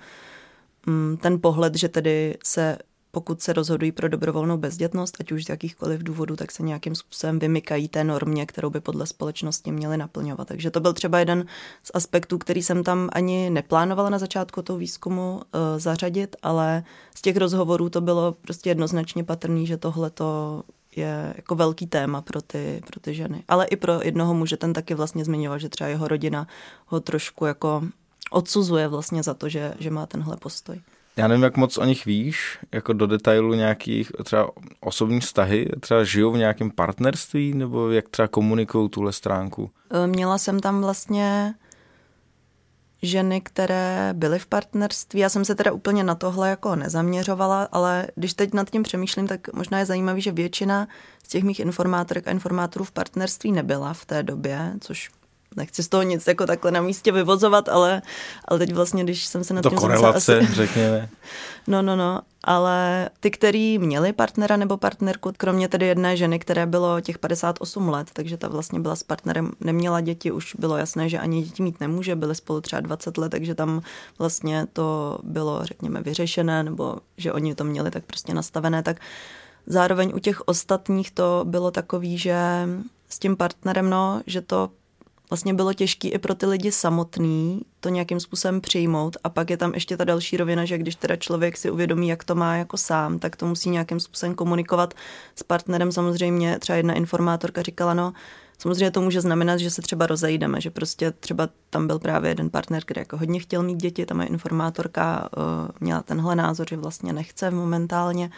mm, 0.86 1.16
ten 1.16 1.40
pohled, 1.40 1.74
že 1.74 1.88
tedy 1.88 2.38
se 2.44 2.78
pokud 3.14 3.42
se 3.42 3.52
rozhodují 3.52 3.92
pro 3.92 4.08
dobrovolnou 4.08 4.56
bezdětnost, 4.56 5.16
ať 5.20 5.32
už 5.32 5.44
z 5.44 5.48
jakýchkoliv 5.48 6.02
důvodů, 6.02 6.36
tak 6.36 6.52
se 6.52 6.62
nějakým 6.62 6.94
způsobem 6.94 7.38
vymykají 7.38 7.88
té 7.88 8.04
normě, 8.04 8.46
kterou 8.46 8.70
by 8.70 8.80
podle 8.80 9.06
společnosti 9.06 9.72
měly 9.72 9.96
naplňovat. 9.96 10.48
Takže 10.48 10.70
to 10.70 10.80
byl 10.80 10.92
třeba 10.92 11.18
jeden 11.18 11.46
z 11.82 11.90
aspektů, 11.94 12.38
který 12.38 12.62
jsem 12.62 12.84
tam 12.84 13.08
ani 13.12 13.50
neplánovala 13.50 14.10
na 14.10 14.18
začátku 14.18 14.62
toho 14.62 14.78
výzkumu 14.78 15.34
uh, 15.34 15.40
zařadit, 15.76 16.36
ale 16.42 16.84
z 17.14 17.22
těch 17.22 17.36
rozhovorů 17.36 17.88
to 17.90 18.00
bylo 18.00 18.32
prostě 18.32 18.70
jednoznačně 18.70 19.24
patrný, 19.24 19.66
že 19.66 19.76
tohle 19.76 20.10
to 20.10 20.62
je 20.96 21.34
jako 21.36 21.54
velký 21.54 21.86
téma 21.86 22.22
pro 22.22 22.42
ty, 22.42 22.82
pro 22.86 23.00
ty 23.00 23.14
ženy. 23.14 23.44
Ale 23.48 23.66
i 23.66 23.76
pro 23.76 24.00
jednoho 24.02 24.34
muže 24.34 24.56
ten 24.56 24.72
taky 24.72 24.94
vlastně 24.94 25.24
zmiňoval, 25.24 25.58
že 25.58 25.68
třeba 25.68 25.88
jeho 25.88 26.08
rodina 26.08 26.46
ho 26.86 27.00
trošku 27.00 27.46
jako 27.46 27.82
odsuzuje 28.30 28.88
vlastně 28.88 29.22
za 29.22 29.34
to, 29.34 29.48
že, 29.48 29.74
že 29.78 29.90
má 29.90 30.06
tenhle 30.06 30.36
postoj. 30.36 30.80
Já 31.16 31.28
nevím, 31.28 31.44
jak 31.44 31.56
moc 31.56 31.78
o 31.78 31.84
nich 31.84 32.04
víš, 32.04 32.58
jako 32.72 32.92
do 32.92 33.06
detailu 33.06 33.54
nějakých 33.54 34.12
třeba 34.24 34.50
osobní 34.80 35.20
vztahy, 35.20 35.68
třeba 35.80 36.04
žijou 36.04 36.32
v 36.32 36.38
nějakém 36.38 36.70
partnerství, 36.70 37.54
nebo 37.54 37.90
jak 37.90 38.08
třeba 38.08 38.28
komunikují 38.28 38.88
tuhle 38.88 39.12
stránku? 39.12 39.70
Měla 40.06 40.38
jsem 40.38 40.60
tam 40.60 40.80
vlastně 40.80 41.54
ženy, 43.02 43.40
které 43.40 44.10
byly 44.12 44.38
v 44.38 44.46
partnerství. 44.46 45.20
Já 45.20 45.28
jsem 45.28 45.44
se 45.44 45.54
teda 45.54 45.72
úplně 45.72 46.04
na 46.04 46.14
tohle 46.14 46.50
jako 46.50 46.76
nezaměřovala, 46.76 47.68
ale 47.72 48.06
když 48.14 48.34
teď 48.34 48.54
nad 48.54 48.70
tím 48.70 48.82
přemýšlím, 48.82 49.26
tak 49.28 49.52
možná 49.52 49.78
je 49.78 49.86
zajímavý, 49.86 50.20
že 50.20 50.32
většina 50.32 50.88
z 51.24 51.28
těch 51.28 51.44
mých 51.44 51.60
informátorek 51.60 52.28
a 52.28 52.30
informátorů 52.30 52.84
v 52.84 52.92
partnerství 52.92 53.52
nebyla 53.52 53.92
v 53.92 54.04
té 54.04 54.22
době, 54.22 54.72
což 54.80 55.10
nechci 55.56 55.82
z 55.82 55.88
toho 55.88 56.02
nic 56.02 56.26
jako 56.26 56.46
takhle 56.46 56.70
na 56.70 56.80
místě 56.80 57.12
vyvozovat, 57.12 57.68
ale, 57.68 58.02
ale 58.44 58.58
teď 58.58 58.72
vlastně, 58.72 59.04
když 59.04 59.26
jsem 59.26 59.44
se 59.44 59.54
na 59.54 59.62
to 59.62 59.68
tím... 59.68 59.78
korelace, 59.78 60.38
asi... 60.38 60.54
řekněme. 60.54 61.08
No, 61.66 61.82
no, 61.82 61.96
no, 61.96 62.20
ale 62.44 63.10
ty, 63.20 63.30
který 63.30 63.78
měli 63.78 64.12
partnera 64.12 64.56
nebo 64.56 64.76
partnerku, 64.76 65.32
kromě 65.36 65.68
tedy 65.68 65.86
jedné 65.86 66.16
ženy, 66.16 66.38
které 66.38 66.66
bylo 66.66 67.00
těch 67.00 67.18
58 67.18 67.88
let, 67.88 68.10
takže 68.12 68.36
ta 68.36 68.48
vlastně 68.48 68.80
byla 68.80 68.96
s 68.96 69.02
partnerem, 69.02 69.52
neměla 69.60 70.00
děti, 70.00 70.32
už 70.32 70.54
bylo 70.58 70.76
jasné, 70.76 71.08
že 71.08 71.18
ani 71.18 71.42
děti 71.42 71.62
mít 71.62 71.80
nemůže, 71.80 72.16
byly 72.16 72.34
spolu 72.34 72.60
třeba 72.60 72.80
20 72.80 73.18
let, 73.18 73.28
takže 73.28 73.54
tam 73.54 73.82
vlastně 74.18 74.66
to 74.72 75.18
bylo, 75.22 75.64
řekněme, 75.64 76.02
vyřešené, 76.02 76.62
nebo 76.62 76.96
že 77.16 77.32
oni 77.32 77.54
to 77.54 77.64
měli 77.64 77.90
tak 77.90 78.04
prostě 78.04 78.34
nastavené, 78.34 78.82
tak 78.82 79.00
zároveň 79.66 80.12
u 80.14 80.18
těch 80.18 80.48
ostatních 80.48 81.10
to 81.10 81.44
bylo 81.44 81.70
takový, 81.70 82.18
že 82.18 82.36
s 83.08 83.18
tím 83.18 83.36
partnerem, 83.36 83.90
no, 83.90 84.22
že 84.26 84.40
to 84.40 84.70
vlastně 85.34 85.54
bylo 85.54 85.72
těžké 85.72 86.08
i 86.08 86.18
pro 86.18 86.34
ty 86.34 86.46
lidi 86.46 86.72
samotný 86.72 87.62
to 87.80 87.88
nějakým 87.88 88.20
způsobem 88.20 88.60
přijmout 88.60 89.16
a 89.24 89.28
pak 89.28 89.50
je 89.50 89.56
tam 89.56 89.74
ještě 89.74 89.96
ta 89.96 90.04
další 90.04 90.36
rovina, 90.36 90.64
že 90.64 90.78
když 90.78 90.94
teda 90.94 91.16
člověk 91.16 91.56
si 91.56 91.70
uvědomí, 91.70 92.08
jak 92.08 92.24
to 92.24 92.34
má 92.34 92.56
jako 92.56 92.76
sám, 92.76 93.18
tak 93.18 93.36
to 93.36 93.46
musí 93.46 93.70
nějakým 93.70 94.00
způsobem 94.00 94.34
komunikovat 94.34 94.94
s 95.34 95.42
partnerem. 95.42 95.92
Samozřejmě 95.92 96.58
třeba 96.58 96.76
jedna 96.76 96.94
informátorka 96.94 97.62
říkala, 97.62 97.94
no 97.94 98.12
Samozřejmě 98.58 98.90
to 98.90 99.00
může 99.00 99.20
znamenat, 99.20 99.56
že 99.56 99.70
se 99.70 99.82
třeba 99.82 100.06
rozejdeme, 100.06 100.60
že 100.60 100.70
prostě 100.70 101.10
třeba 101.10 101.48
tam 101.70 101.86
byl 101.86 101.98
právě 101.98 102.30
jeden 102.30 102.50
partner, 102.50 102.82
který 102.84 103.00
jako 103.00 103.16
hodně 103.16 103.40
chtěl 103.40 103.62
mít 103.62 103.76
děti, 103.76 104.06
tam 104.06 104.20
je 104.20 104.26
informátorka 104.26 105.28
uh, 105.36 105.42
měla 105.80 106.02
tenhle 106.02 106.36
názor, 106.36 106.66
že 106.70 106.76
vlastně 106.76 107.12
nechce 107.12 107.50
momentálně, 107.50 108.30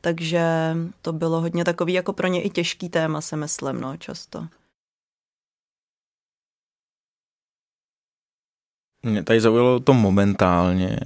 takže 0.00 0.76
to 1.02 1.12
bylo 1.12 1.40
hodně 1.40 1.64
takový 1.64 1.92
jako 1.92 2.12
pro 2.12 2.26
ně 2.26 2.42
i 2.42 2.50
těžký 2.50 2.88
téma, 2.88 3.20
se 3.20 3.36
myslím, 3.36 3.80
no, 3.80 3.96
často. 3.96 4.46
Mě 9.06 9.22
tady 9.22 9.40
zaujalo 9.40 9.80
to 9.80 9.94
momentálně. 9.94 10.96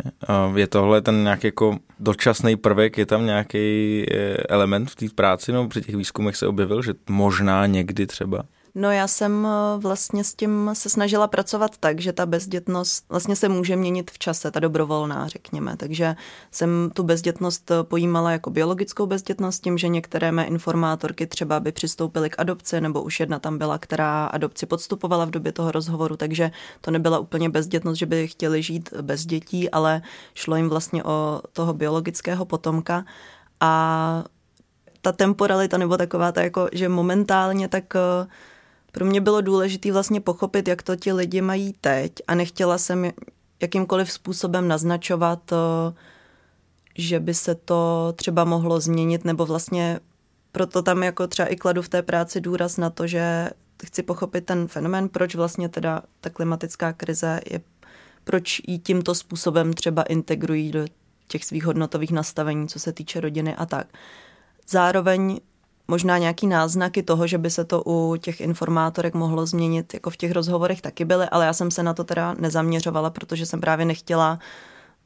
Je 0.55 0.67
tohle 0.67 1.03
ten 1.03 1.23
nějaký 1.23 1.47
jako 1.47 1.79
dočasný 2.01 2.57
prvek, 2.57 2.99
je 2.99 3.07
tam 3.07 3.27
nějaký 3.27 4.05
eh, 4.11 4.37
element 4.49 4.91
v 4.91 4.97
té 4.97 5.07
práci, 5.15 5.53
no 5.53 5.69
při 5.69 5.81
těch 5.83 5.95
výzkumech 5.95 6.37
se 6.37 6.47
objevil, 6.47 6.83
že 6.83 6.93
možná 7.09 7.67
někdy 7.67 8.07
třeba? 8.07 8.43
No 8.79 8.91
já 8.91 9.09
jsem 9.09 9.47
eh, 9.47 9.79
vlastně 9.79 10.25
s 10.25 10.35
tím 10.35 10.71
se 10.73 10.89
snažila 10.89 11.27
pracovat 11.27 11.77
tak, 11.81 12.01
že 12.01 12.13
ta 12.13 12.27
bezdětnost 12.27 13.05
vlastně 13.09 13.37
se 13.37 13.49
může 13.49 13.77
měnit 13.77 14.11
v 14.11 14.19
čase, 14.19 14.51
ta 14.51 14.61
dobrovolná, 14.61 15.29
řekněme. 15.29 15.77
Takže 15.77 16.17
jsem 16.51 16.91
tu 16.95 17.03
bezdětnost 17.03 17.71
eh, 17.71 17.85
pojímala 17.85 18.31
jako 18.31 18.51
biologickou 18.51 19.07
bezdětnost 19.07 19.63
tím, 19.63 19.79
že 19.79 19.89
některé 19.89 20.33
mé 20.33 20.45
informátorky 20.45 21.27
třeba 21.27 21.61
by 21.61 21.73
přistoupily 21.73 22.31
k 22.31 22.35
adopci, 22.39 22.81
nebo 22.81 23.03
už 23.03 23.21
jedna 23.21 23.39
tam 23.39 23.59
byla, 23.59 23.79
která 23.79 24.27
adopci 24.27 24.67
podstupovala 24.67 25.25
v 25.25 25.31
době 25.31 25.53
toho 25.53 25.73
rozhovoru, 25.73 26.17
takže 26.17 26.51
to 26.81 26.91
nebyla 26.91 27.19
úplně 27.19 27.49
bezdětnost, 27.49 27.99
že 27.99 28.07
by 28.07 28.29
chtěli 28.29 28.63
žít 28.63 28.93
bez 29.03 29.27
dětí, 29.27 29.71
ale 29.71 30.03
šlo 30.35 30.57
jim 30.57 30.69
vlastně 30.69 31.05
o 31.05 31.41
toho 31.53 31.75
biologického 31.75 32.45
potomka. 32.45 33.05
A 33.61 34.25
ta 35.01 35.13
temporalita 35.13 35.79
nebo 35.79 35.97
taková 35.97 36.33
ta 36.33 36.43
jako, 36.43 36.69
že 36.73 36.89
momentálně 36.89 37.69
tak 37.69 37.85
uh, 37.95 38.27
pro 38.97 39.05
mě 39.05 39.21
bylo 39.21 39.41
důležité 39.41 39.93
vlastně 39.93 40.21
pochopit, 40.21 40.69
jak 40.69 40.83
to 40.83 40.97
ti 40.97 41.13
lidi 41.13 41.41
mají 41.41 41.73
teď 41.81 42.13
a 42.29 42.35
nechtěla 42.35 42.79
jsem 42.79 43.13
jakýmkoliv 43.61 44.13
způsobem 44.13 44.69
naznačovat, 44.69 45.43
to, 45.45 45.95
že 46.99 47.21
by 47.21 47.35
se 47.35 47.55
to 47.55 48.13
třeba 48.17 48.45
mohlo 48.45 48.81
změnit, 48.81 49.25
nebo 49.25 49.47
vlastně 49.47 50.01
proto 50.53 50.83
tam 50.83 51.03
jako 51.03 51.27
třeba 51.27 51.49
i 51.49 51.57
kladu 51.57 51.83
v 51.83 51.89
té 51.89 52.03
práci 52.03 52.41
důraz 52.41 52.77
na 52.77 52.91
to, 52.91 53.07
že 53.07 53.51
chci 53.87 54.03
pochopit 54.03 54.47
ten 54.47 54.69
fenomén, 54.69 55.09
proč 55.09 55.35
vlastně 55.35 55.69
teda 55.69 56.03
ta 56.21 56.31
klimatická 56.31 56.93
krize 56.93 57.41
je, 57.51 57.61
proč 58.25 58.63
ji 58.67 58.79
tímto 58.79 59.15
způsobem 59.15 59.73
třeba 59.73 60.03
integrují 60.03 60.71
do 60.71 60.85
těch 61.29 61.45
svých 61.45 61.65
hodnotových 61.65 62.13
nastavení, 62.13 62.69
co 62.69 62.81
se 62.81 62.93
týče 62.93 63.21
rodiny 63.21 63.57
a 63.57 63.67
tak. 63.67 63.87
Zároveň 64.69 65.41
možná 65.89 66.19
nějaký 66.19 66.47
náznaky 66.47 67.03
toho, 67.03 67.27
že 67.27 67.39
by 67.39 67.51
se 67.51 67.65
to 67.65 67.83
u 67.87 68.17
těch 68.17 68.41
informátorek 68.41 69.15
mohlo 69.15 69.47
změnit, 69.47 69.95
jako 69.95 70.11
v 70.11 70.17
těch 70.17 70.33
rozhovorech 70.33 70.81
taky 70.81 71.05
byly, 71.05 71.27
ale 71.27 71.47
já 71.47 71.53
jsem 71.53 71.71
se 71.71 71.83
na 71.83 71.95
to 71.95 72.05
teda 72.05 72.35
nezaměřovala, 72.39 73.11
protože 73.11 73.47
jsem 73.47 73.61
právě 73.61 73.87
nechtěla 73.87 74.39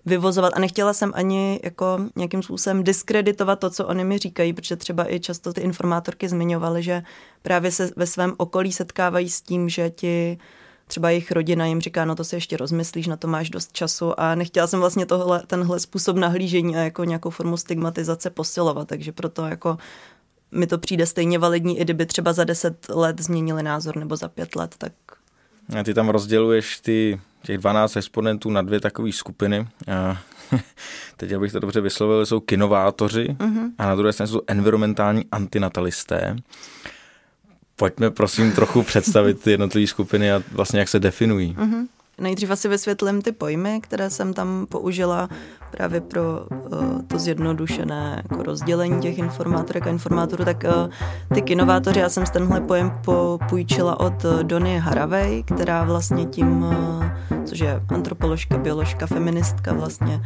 vyvozovat 0.06 0.52
a 0.56 0.60
nechtěla 0.60 0.92
jsem 0.92 1.12
ani 1.14 1.60
jako 1.64 1.98
nějakým 2.16 2.42
způsobem 2.42 2.84
diskreditovat 2.84 3.58
to, 3.58 3.70
co 3.70 3.86
oni 3.86 4.04
mi 4.04 4.18
říkají, 4.18 4.52
protože 4.52 4.76
třeba 4.76 5.12
i 5.12 5.20
často 5.20 5.52
ty 5.52 5.60
informátorky 5.60 6.28
zmiňovaly, 6.28 6.82
že 6.82 7.02
právě 7.42 7.72
se 7.72 7.90
ve 7.96 8.06
svém 8.06 8.34
okolí 8.36 8.72
setkávají 8.72 9.30
s 9.30 9.40
tím, 9.40 9.68
že 9.68 9.90
ti 9.90 10.38
třeba 10.86 11.10
jejich 11.10 11.32
rodina 11.32 11.66
jim 11.66 11.80
říká, 11.80 12.04
no 12.04 12.14
to 12.14 12.24
si 12.24 12.36
ještě 12.36 12.56
rozmyslíš, 12.56 13.06
na 13.06 13.16
to 13.16 13.28
máš 13.28 13.50
dost 13.50 13.72
času. 13.72 14.20
A 14.20 14.34
nechtěla 14.34 14.66
jsem 14.66 14.80
vlastně 14.80 15.06
tohle, 15.06 15.42
tenhle 15.46 15.80
způsob 15.80 16.16
nahlížení 16.16 16.76
a 16.76 16.80
jako 16.80 17.04
nějakou 17.04 17.30
formu 17.30 17.56
stigmatizace 17.56 18.30
posilovat, 18.30 18.88
takže 18.88 19.12
proto 19.12 19.46
jako 19.46 19.78
mi 20.52 20.66
to 20.66 20.78
přijde 20.78 21.06
stejně 21.06 21.38
validní, 21.38 21.78
i 21.78 21.84
kdyby 21.84 22.06
třeba 22.06 22.32
za 22.32 22.44
deset 22.44 22.88
let 22.88 23.20
změnili 23.20 23.62
názor 23.62 23.96
nebo 23.96 24.16
za 24.16 24.28
pět 24.28 24.56
let, 24.56 24.74
tak... 24.78 24.92
A 25.80 25.82
ty 25.82 25.94
tam 25.94 26.08
rozděluješ 26.08 26.80
ty, 26.80 27.20
těch 27.42 27.58
12 27.58 27.96
exponentů 27.96 28.50
na 28.50 28.62
dvě 28.62 28.80
takové 28.80 29.12
skupiny. 29.12 29.68
A 29.92 30.18
teď, 31.16 31.32
abych 31.32 31.52
to 31.52 31.60
dobře 31.60 31.80
vyslovil, 31.80 32.26
jsou 32.26 32.40
kinovátoři 32.40 33.36
uh-huh. 33.38 33.70
a 33.78 33.86
na 33.86 33.94
druhé 33.94 34.12
straně 34.12 34.28
jsou 34.28 34.40
environmentální 34.46 35.24
antinatalisté. 35.32 36.36
Pojďme 37.76 38.10
prosím 38.10 38.52
trochu 38.52 38.82
představit 38.82 39.40
ty 39.40 39.50
jednotlivé 39.50 39.86
skupiny 39.86 40.32
a 40.32 40.42
vlastně 40.52 40.78
jak 40.78 40.88
se 40.88 41.00
definují. 41.00 41.56
Uh-huh. 41.58 41.86
Nejdřív 42.20 42.50
asi 42.50 42.68
vysvětlím 42.68 43.22
ty 43.22 43.32
pojmy, 43.32 43.80
které 43.80 44.10
jsem 44.10 44.34
tam 44.34 44.66
použila 44.66 45.28
právě 45.70 46.00
pro 46.00 46.22
uh, 46.22 47.02
to 47.06 47.18
zjednodušené 47.18 48.22
jako 48.30 48.42
rozdělení 48.42 49.00
těch 49.00 49.18
informátorek 49.18 49.86
a 49.86 49.90
informátorů, 49.90 50.44
tak 50.44 50.64
uh, 50.64 50.90
ty 51.34 51.42
kinovátoři, 51.42 52.00
já 52.00 52.08
jsem 52.08 52.26
z 52.26 52.30
tenhle 52.30 52.60
pojem 52.60 52.92
půjčila 53.48 54.00
od 54.00 54.24
uh, 54.24 54.42
Dony 54.42 54.78
Haravej, 54.78 55.42
která 55.42 55.84
vlastně 55.84 56.26
tím, 56.26 56.62
uh, 56.62 57.04
což 57.44 57.58
je 57.58 57.82
antropoložka, 57.88 58.58
bioložka, 58.58 59.06
feministka 59.06 59.72
vlastně, 59.72 60.22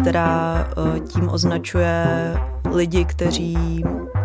která 0.00 0.66
tím 1.08 1.28
označuje 1.28 2.06
lidi, 2.72 3.04
kteří 3.04 3.84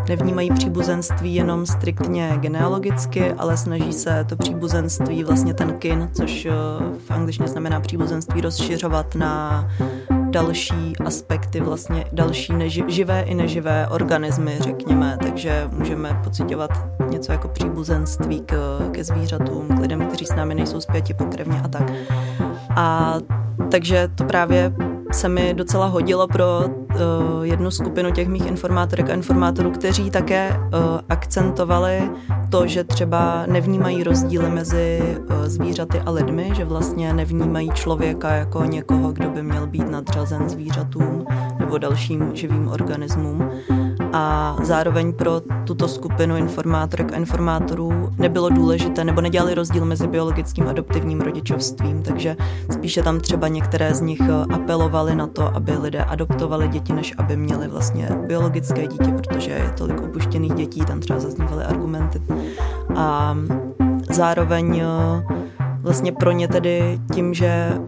nevnímají 0.10 0.50
příbuzenství 0.52 1.36
jenom 1.36 1.66
striktně 1.66 2.34
genealogicky, 2.36 3.34
ale 3.34 3.58
snaží 3.58 3.94
se 3.94 4.26
to 4.30 4.36
příbuzenství, 4.36 5.24
vlastně 5.24 5.54
ten 5.54 5.74
kin, 5.74 6.10
což 6.14 6.46
eh, 6.46 6.52
v 7.08 7.12
angličtině 7.12 7.48
znamená 7.48 7.80
příbuzenství, 7.80 8.42
rozšiřovat 8.42 9.16
na 9.16 9.68
další 10.30 10.94
aspekty, 11.06 11.62
vlastně 11.62 12.06
další 12.12 12.54
neži, 12.54 12.84
živé 12.88 13.22
i 13.22 13.36
neživé 13.36 13.88
organismy, 13.88 14.58
řekněme. 14.60 15.18
Takže 15.24 15.70
můžeme 15.72 16.22
pocitovat 16.24 16.72
něco 17.10 17.32
jako 17.32 17.48
příbuzenství 17.48 18.42
k, 18.46 18.80
ke 18.92 19.04
zvířatům, 19.04 19.68
k 19.68 19.80
lidem, 19.80 20.06
kteří 20.06 20.26
s 20.26 20.36
námi 20.36 20.56
nejsou 20.56 20.82
zpěti 20.82 21.14
pokrevně 21.14 21.62
a 21.62 21.68
tak. 21.68 21.92
A 22.76 23.18
takže 23.72 24.10
to 24.16 24.24
právě 24.24 24.74
se 25.12 25.30
mi 25.30 25.54
docela 25.54 25.86
hodilo 25.86 26.28
pro 26.28 26.60
uh, 26.60 27.42
jednu 27.42 27.72
skupinu 27.72 28.12
těch 28.12 28.28
mých 28.28 28.48
informátorek 28.48 29.10
a 29.10 29.14
informátorů, 29.14 29.72
kteří 29.72 30.12
také 30.12 30.50
uh, 30.50 31.00
akcentovali 31.10 32.10
to, 32.50 32.68
že 32.68 32.84
třeba 32.84 33.44
nevnímají 33.48 34.04
rozdíly 34.04 34.50
mezi 34.50 35.02
uh, 35.20 35.46
zvířaty 35.46 36.00
a 36.00 36.12
lidmi, 36.12 36.52
že 36.56 36.66
vlastně 36.66 37.14
nevnímají 37.14 37.70
člověka 37.70 38.30
jako 38.30 38.64
někoho, 38.64 39.12
kdo 39.12 39.30
by 39.30 39.44
měl 39.44 39.68
být 39.68 39.90
nadřazen 39.90 40.50
zvířatům 40.50 41.26
nebo 41.60 41.78
dalším 41.78 42.32
živým 42.34 42.68
organismům. 42.68 43.52
A 44.14 44.56
zároveň 44.64 45.14
pro 45.14 45.42
tuto 45.64 45.88
skupinu 45.88 46.38
informátorek 46.38 47.14
a 47.14 47.16
informátorů 47.16 48.10
nebylo 48.18 48.50
důležité 48.50 49.04
nebo 49.04 49.22
nedělali 49.22 49.56
rozdíl 49.56 49.86
mezi 49.86 50.08
biologickým 50.08 50.68
a 50.68 50.70
adoptivním 50.70 51.22
rodičovstvím, 51.22 52.04
takže 52.04 52.36
spíše 52.72 53.04
tam 53.04 53.20
třeba 53.20 53.48
některé 53.48 53.94
z 53.94 54.02
nich 54.02 54.22
apelovali 54.54 55.16
na 55.16 55.28
to, 55.28 55.56
aby 55.56 55.78
lidé 55.78 56.04
adoptovali 56.04 56.68
děti, 56.68 56.94
než 56.94 57.14
aby 57.18 57.38
měli 57.38 57.68
vlastně 57.68 58.10
biologické 58.28 58.88
dítě, 58.88 59.12
protože 59.12 59.52
je 59.52 59.74
tolik 59.78 60.02
opuštěných 60.02 60.54
dětí, 60.54 60.82
tam 60.82 61.00
třeba 61.00 61.20
zaznívaly 61.20 61.64
argumenty. 61.64 62.22
A 62.96 63.38
zároveň 64.10 64.84
vlastně 65.82 66.12
pro 66.12 66.32
ně 66.32 66.48
tedy 66.48 67.00
tím, 67.14 67.34
že 67.34 67.80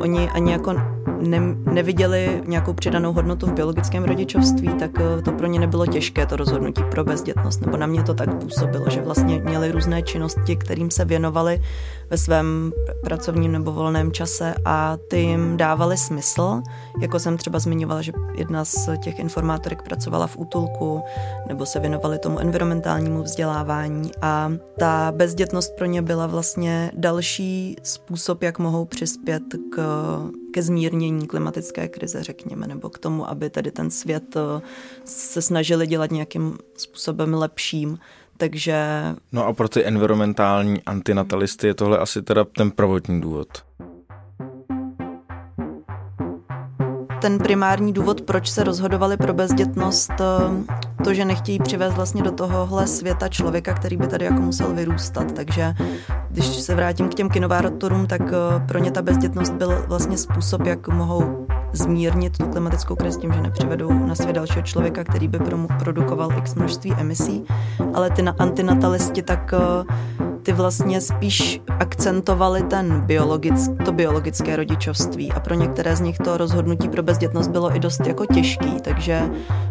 oni 0.00 0.30
ani 0.30 0.52
jako 0.52 0.95
ne, 1.20 1.40
neviděli 1.72 2.42
nějakou 2.46 2.72
přidanou 2.72 3.12
hodnotu 3.12 3.46
v 3.46 3.52
biologickém 3.52 4.04
rodičovství, 4.04 4.68
tak 4.68 4.90
eh, 5.00 5.22
to 5.22 5.32
pro 5.32 5.46
ně 5.46 5.60
nebylo 5.60 5.86
těžké, 5.86 6.26
to 6.26 6.36
rozhodnutí 6.36 6.82
pro 6.90 7.04
bezdětnost. 7.04 7.60
Nebo 7.60 7.76
na 7.76 7.86
mě 7.86 8.02
to 8.02 8.14
tak 8.14 8.34
působilo, 8.34 8.90
že 8.90 9.00
vlastně 9.00 9.40
měli 9.44 9.72
různé 9.72 10.02
činnosti, 10.02 10.56
kterým 10.56 10.90
se 10.90 11.04
věnovali 11.04 11.62
ve 12.10 12.18
svém 12.18 12.72
pracovním 13.04 13.52
nebo 13.52 13.72
volném 13.72 14.12
čase 14.12 14.54
a 14.64 14.96
ty 15.08 15.18
jim 15.18 15.56
dávaly 15.56 15.96
smysl. 15.96 16.62
Jako 17.00 17.18
jsem 17.18 17.36
třeba 17.36 17.58
zmiňovala, 17.58 18.02
že 18.02 18.12
jedna 18.34 18.64
z 18.64 18.88
těch 19.04 19.18
informátorek 19.18 19.82
pracovala 19.82 20.26
v 20.26 20.36
útulku 20.36 21.02
nebo 21.48 21.66
se 21.66 21.80
věnovali 21.80 22.18
tomu 22.18 22.38
environmentálnímu 22.38 23.22
vzdělávání 23.22 24.10
a 24.22 24.52
ta 24.78 25.12
bezdětnost 25.16 25.76
pro 25.76 25.86
ně 25.86 26.02
byla 26.02 26.26
vlastně 26.26 26.90
další 26.94 27.76
způsob, 27.82 28.42
jak 28.42 28.58
mohou 28.58 28.84
přispět 28.84 29.42
k, 29.72 29.78
ke 30.56 30.62
zmírnění 30.62 31.26
klimatické 31.26 31.88
krize, 31.88 32.22
řekněme, 32.22 32.66
nebo 32.66 32.90
k 32.90 32.98
tomu, 32.98 33.28
aby 33.30 33.50
tady 33.50 33.70
ten 33.70 33.90
svět 33.90 34.36
eh, 34.36 34.60
se 35.04 35.42
snažili 35.42 35.86
dělat 35.86 36.10
nějakým 36.10 36.58
způsobem 36.76 37.34
lepším. 37.34 37.98
Takže... 38.36 38.76
No 39.32 39.46
a 39.46 39.52
pro 39.52 39.68
ty 39.68 39.84
environmentální 39.84 40.82
antinatalisty 40.82 41.66
je 41.66 41.74
tohle 41.74 41.98
asi 41.98 42.22
teda 42.22 42.44
ten 42.44 42.70
prvotní 42.70 43.20
důvod. 43.20 43.48
Ten 47.20 47.38
primární 47.38 47.92
důvod, 47.92 48.20
proč 48.20 48.50
se 48.50 48.64
rozhodovali 48.64 49.16
pro 49.16 49.34
bezdětnost, 49.34 50.12
eh, 50.20 51.04
to, 51.04 51.14
že 51.14 51.24
nechtějí 51.24 51.58
přivést 51.58 51.94
vlastně 51.94 52.22
do 52.22 52.30
tohohle 52.30 52.86
světa 52.86 53.28
člověka, 53.28 53.74
který 53.74 53.96
by 53.96 54.06
tady 54.06 54.24
jako 54.24 54.40
musel 54.42 54.72
vyrůstat. 54.72 55.32
Takže 55.32 55.74
když 56.30 56.46
se 56.46 56.74
vrátím 56.74 57.08
k 57.08 57.14
těm 57.14 57.28
kinovátorům, 57.28 58.06
tak 58.06 58.22
eh, 58.22 58.66
pro 58.68 58.78
ně 58.78 58.90
ta 58.90 59.02
bezdětnost 59.02 59.52
byl 59.52 59.84
vlastně 59.88 60.18
způsob, 60.18 60.66
jak 60.66 60.88
mohou 60.88 61.46
zmírnit 61.72 62.38
tu 62.38 62.46
klimatickou 62.46 62.96
krizi 62.96 63.18
tím, 63.18 63.32
že 63.32 63.40
nepřivedou 63.40 63.92
na 63.92 64.14
svět 64.14 64.32
dalšího 64.32 64.62
člověka, 64.62 65.04
který 65.04 65.28
by 65.28 65.38
produkoval 65.78 66.32
x 66.38 66.54
množství 66.54 66.94
emisí. 66.98 67.44
Ale 67.94 68.10
ty 68.10 68.22
antinatalisti 68.22 69.22
tak 69.22 69.54
eh, 69.54 70.25
ty 70.46 70.52
vlastně 70.52 71.00
spíš 71.00 71.60
akcentovali 71.80 72.62
ten 72.62 73.00
biologick, 73.00 73.84
to 73.84 73.92
biologické 73.92 74.56
rodičovství 74.56 75.32
a 75.32 75.40
pro 75.40 75.54
některé 75.54 75.96
z 75.96 76.00
nich 76.00 76.18
to 76.18 76.36
rozhodnutí 76.36 76.88
pro 76.88 77.02
bezdětnost 77.02 77.50
bylo 77.50 77.76
i 77.76 77.78
dost 77.78 78.06
jako 78.06 78.26
těžký, 78.26 78.80
takže 78.84 79.22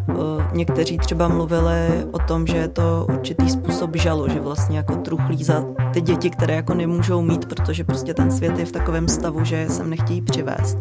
uh, 0.07 0.15
někteří 0.53 0.97
třeba 0.97 1.27
mluvili 1.27 2.05
o 2.11 2.19
tom, 2.19 2.47
že 2.47 2.57
je 2.57 2.67
to 2.67 3.05
určitý 3.09 3.49
způsob 3.49 3.95
žalu, 3.95 4.27
že 4.29 4.39
vlastně 4.39 4.77
jako 4.77 4.95
truchlí 4.95 5.43
za 5.43 5.63
ty 5.93 6.01
děti, 6.01 6.29
které 6.29 6.55
jako 6.55 6.73
nemůžou 6.73 7.21
mít, 7.21 7.45
protože 7.45 7.83
prostě 7.83 8.13
ten 8.13 8.31
svět 8.31 8.59
je 8.59 8.65
v 8.65 8.71
takovém 8.71 9.07
stavu, 9.07 9.45
že 9.45 9.65
sem 9.69 9.89
nechtějí 9.89 10.21
přivést. 10.21 10.77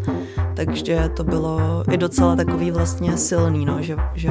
Takže 0.54 1.11
to 1.16 1.24
bylo 1.24 1.85
i 1.90 1.96
docela 1.96 2.37
takový 2.37 2.70
vlastně 2.70 3.16
silný, 3.16 3.64
no, 3.64 3.83
že, 3.83 3.96
že 4.14 4.30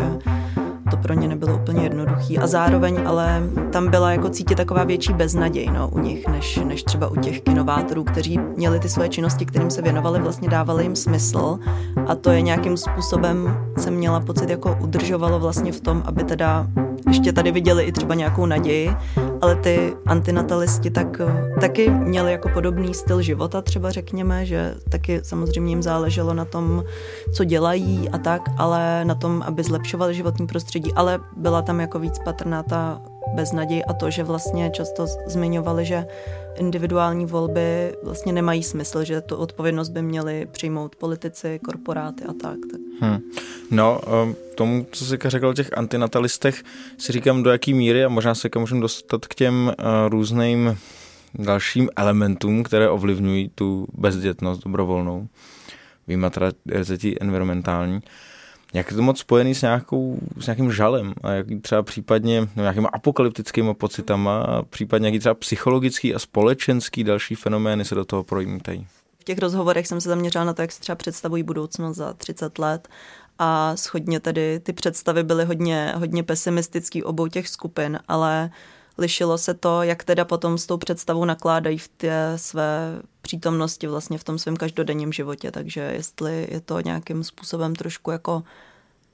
to 0.96 1.02
pro 1.02 1.14
ně 1.14 1.28
nebylo 1.28 1.56
úplně 1.56 1.84
jednoduchý. 1.84 2.38
A 2.38 2.48
zároveň 2.48 3.00
ale 3.06 3.44
tam 3.72 3.90
byla 3.90 4.12
jako 4.12 4.30
cítit 4.30 4.56
taková 4.56 4.84
větší 4.84 5.14
beznaděj 5.14 5.68
no, 5.74 5.90
u 5.90 6.00
nich, 6.00 6.28
než, 6.28 6.60
než 6.66 6.84
třeba 6.84 7.08
u 7.08 7.16
těch 7.16 7.42
kinovátorů, 7.42 8.04
kteří 8.04 8.40
měli 8.58 8.80
ty 8.80 8.90
svoje 8.90 9.10
činnosti, 9.10 9.46
kterým 9.46 9.70
se 9.70 9.82
věnovali, 9.82 10.20
vlastně 10.20 10.50
dávali 10.50 10.84
jim 10.84 10.96
smysl. 10.96 11.60
A 12.08 12.16
to 12.16 12.32
je 12.32 12.42
nějakým 12.42 12.78
způsobem, 12.78 13.58
jsem 13.78 13.94
měla 13.94 14.20
pocit, 14.20 14.50
jako 14.50 14.78
udržovalo 14.82 15.40
vlastně 15.40 15.72
v 15.72 15.82
tom, 15.82 16.04
aby 16.06 16.24
teda 16.24 16.68
ještě 17.08 17.34
tady 17.34 17.52
viděli 17.52 17.84
i 17.84 17.92
třeba 17.92 18.16
nějakou 18.16 18.46
naději, 18.46 18.96
ale 19.42 19.56
ty 19.56 19.94
antinatalisti 20.06 20.90
tak, 20.90 21.22
taky 21.62 21.90
měli 21.90 22.32
jako 22.32 22.50
podobný 22.50 22.94
styl 22.94 23.22
života 23.22 23.62
třeba 23.62 23.92
řekněme, 23.92 24.46
že 24.46 24.76
taky 24.90 25.20
samozřejmě 25.24 25.72
jim 25.72 25.84
záleželo 25.84 26.34
na 26.34 26.46
tom, 26.46 26.84
co 27.34 27.44
dělají 27.44 28.10
a 28.10 28.18
tak, 28.18 28.42
ale 28.58 29.06
na 29.06 29.16
tom, 29.16 29.44
aby 29.46 29.64
zlepšovali 29.64 30.16
životní 30.16 30.48
prostředí, 30.48 30.94
ale 30.94 31.20
byla 31.38 31.62
tam 31.62 31.80
jako 31.80 32.00
víc 32.00 32.20
patrná 32.26 32.64
ta 32.64 33.02
beznaděj 33.34 33.84
a 33.88 33.94
to, 33.94 34.12
že 34.12 34.24
vlastně 34.24 34.70
často 34.70 35.06
zmiňovali, 35.28 35.86
že 35.86 36.08
individuální 36.56 37.26
volby 37.26 37.96
vlastně 38.04 38.34
nemají 38.34 38.64
smysl, 38.64 39.04
že 39.04 39.22
tu 39.22 39.36
odpovědnost 39.36 39.90
by 39.90 40.02
měli 40.02 40.48
přijmout 40.52 40.96
politici, 40.96 41.60
korporáty 41.66 42.24
a 42.24 42.34
tak. 42.42 42.58
Hmm. 43.00 43.20
No, 43.72 44.02
um, 44.24 44.36
tomu, 44.56 44.88
co 44.92 45.06
jsi 45.06 45.18
řekl 45.26 45.48
o 45.48 45.54
těch 45.54 45.78
antinatalistech, 45.78 46.64
si 46.98 47.12
říkám, 47.12 47.44
do 47.44 47.50
jaký 47.50 47.74
míry, 47.74 48.06
a 48.06 48.10
možná 48.10 48.36
se 48.36 48.50
můžeme 48.58 48.82
dostat 48.82 49.26
k 49.26 49.36
těm 49.36 49.68
uh, 49.80 50.10
různým 50.10 50.78
dalším 51.40 51.90
elementům, 51.96 52.64
které 52.64 52.90
ovlivňují 52.90 53.52
tu 53.56 53.88
bezdětnost 53.94 54.64
dobrovolnou, 54.64 55.28
výjima 56.08 56.30
teda 56.30 56.52
environmentální, 57.22 58.00
jak 58.74 58.92
je 58.92 58.98
to 58.98 59.04
moc 59.04 59.20
spojený 59.20 59.56
s, 59.56 59.62
nějakou, 59.62 60.20
s 60.40 60.46
nějakým 60.48 60.72
žalem 60.72 61.14
a 61.24 61.32
jak 61.32 61.48
třeba 61.62 61.84
případně 61.84 62.42
no, 62.42 62.62
nějakýma 62.62 62.90
apokalyptickými 62.94 63.74
pocitama 63.74 64.42
a 64.42 64.62
případně 64.62 65.04
nějaký 65.04 65.20
třeba 65.20 65.36
psychologický 65.36 66.16
a 66.16 66.20
společenský 66.20 67.04
další 67.04 67.36
fenomény 67.36 67.86
se 67.86 67.96
do 67.96 68.06
toho 68.06 68.24
promítají? 68.24 68.88
V 69.20 69.24
těch 69.24 69.38
rozhovorech 69.38 69.88
jsem 69.88 70.02
se 70.02 70.10
zaměřila 70.10 70.44
na 70.44 70.54
to, 70.54 70.62
jak 70.62 70.72
si 70.72 70.80
třeba 70.80 70.96
představují 70.96 71.44
budoucnost 71.44 71.98
za 71.98 72.14
30 72.14 72.60
let 72.60 72.88
a 73.40 73.76
schodně 73.76 74.20
tedy 74.20 74.60
ty 74.60 74.74
představy 74.74 75.24
byly 75.24 75.46
hodně, 75.46 75.94
hodně 75.96 76.24
pesimistický 76.24 77.04
obou 77.04 77.28
těch 77.28 77.48
skupin, 77.48 78.00
ale 78.08 78.50
lišilo 78.98 79.38
se 79.38 79.54
to, 79.54 79.84
jak 79.84 80.04
teda 80.04 80.26
potom 80.26 80.58
s 80.58 80.66
tou 80.66 80.78
představou 80.78 81.26
nakládají 81.26 81.78
v 81.78 81.88
té 81.88 82.34
své 82.36 83.02
přítomnosti 83.22 83.88
vlastně 83.88 84.18
v 84.18 84.24
tom 84.24 84.40
svém 84.40 84.58
každodenním 84.58 85.14
životě, 85.14 85.52
takže 85.52 85.82
jestli 85.82 86.48
je 86.52 86.62
to 86.62 86.80
nějakým 86.80 87.24
způsobem 87.24 87.76
trošku 87.76 88.12
jako 88.12 88.44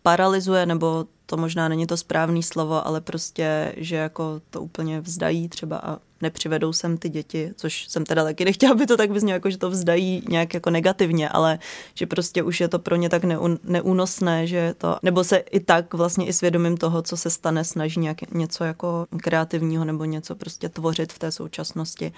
paralizuje, 0.04 0.66
nebo 0.66 1.06
to 1.30 1.38
možná 1.38 1.70
není 1.70 1.88
to 1.88 1.98
správný 1.98 2.44
slovo, 2.44 2.88
ale 2.88 3.02
prostě, 3.02 3.74
že 3.78 3.96
jako 3.96 4.42
to 4.50 4.62
úplně 4.62 5.02
vzdají 5.02 5.50
třeba 5.50 5.78
a 5.78 5.98
nepřivedou 6.22 6.74
sem 6.74 6.98
ty 6.98 7.10
děti, 7.10 7.52
což 7.56 7.88
jsem 7.88 8.06
teda 8.06 8.24
taky 8.24 8.46
nechtěla, 8.46 8.72
aby 8.72 8.86
to 8.86 8.98
tak 8.98 9.12
vyznělo, 9.12 9.36
jako 9.36 9.50
že 9.50 9.58
to 9.58 9.70
vzdají 9.70 10.24
nějak 10.30 10.54
jako 10.54 10.70
negativně, 10.70 11.30
ale 11.30 11.60
že 11.94 12.06
prostě 12.06 12.44
už 12.44 12.60
je 12.62 12.68
to 12.68 12.80
pro 12.80 12.96
ně 12.96 13.10
tak 13.10 13.24
neúnosné, 13.64 14.48
že 14.48 14.74
to, 14.78 14.98
nebo 15.04 15.24
se 15.24 15.38
i 15.38 15.60
tak 15.60 15.94
vlastně 15.94 16.26
i 16.26 16.34
svědomím 16.34 16.78
toho, 16.78 17.02
co 17.02 17.18
se 17.18 17.30
stane, 17.30 17.64
snaží 17.64 18.00
nějak 18.00 18.32
něco 18.32 18.64
jako 18.64 19.06
kreativního 19.24 19.86
nebo 19.86 20.06
něco 20.06 20.36
prostě 20.36 20.70
tvořit 20.70 21.14
v 21.14 21.20
té 21.20 21.32
současnosti. 21.32 22.14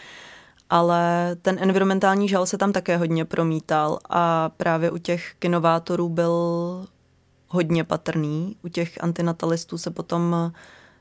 ale 0.70 1.36
ten 1.42 1.58
environmentální 1.62 2.30
žal 2.30 2.46
se 2.46 2.58
tam 2.58 2.72
také 2.72 2.98
hodně 2.98 3.26
promítal 3.26 4.00
a 4.10 4.50
právě 4.50 4.92
u 4.92 4.98
těch 4.98 5.34
kinovátorů 5.40 6.10
byl 6.10 6.32
hodně 7.52 7.84
patrný. 7.84 8.56
U 8.64 8.68
těch 8.68 9.04
antinatalistů 9.04 9.78
se 9.78 9.92
potom 9.92 10.52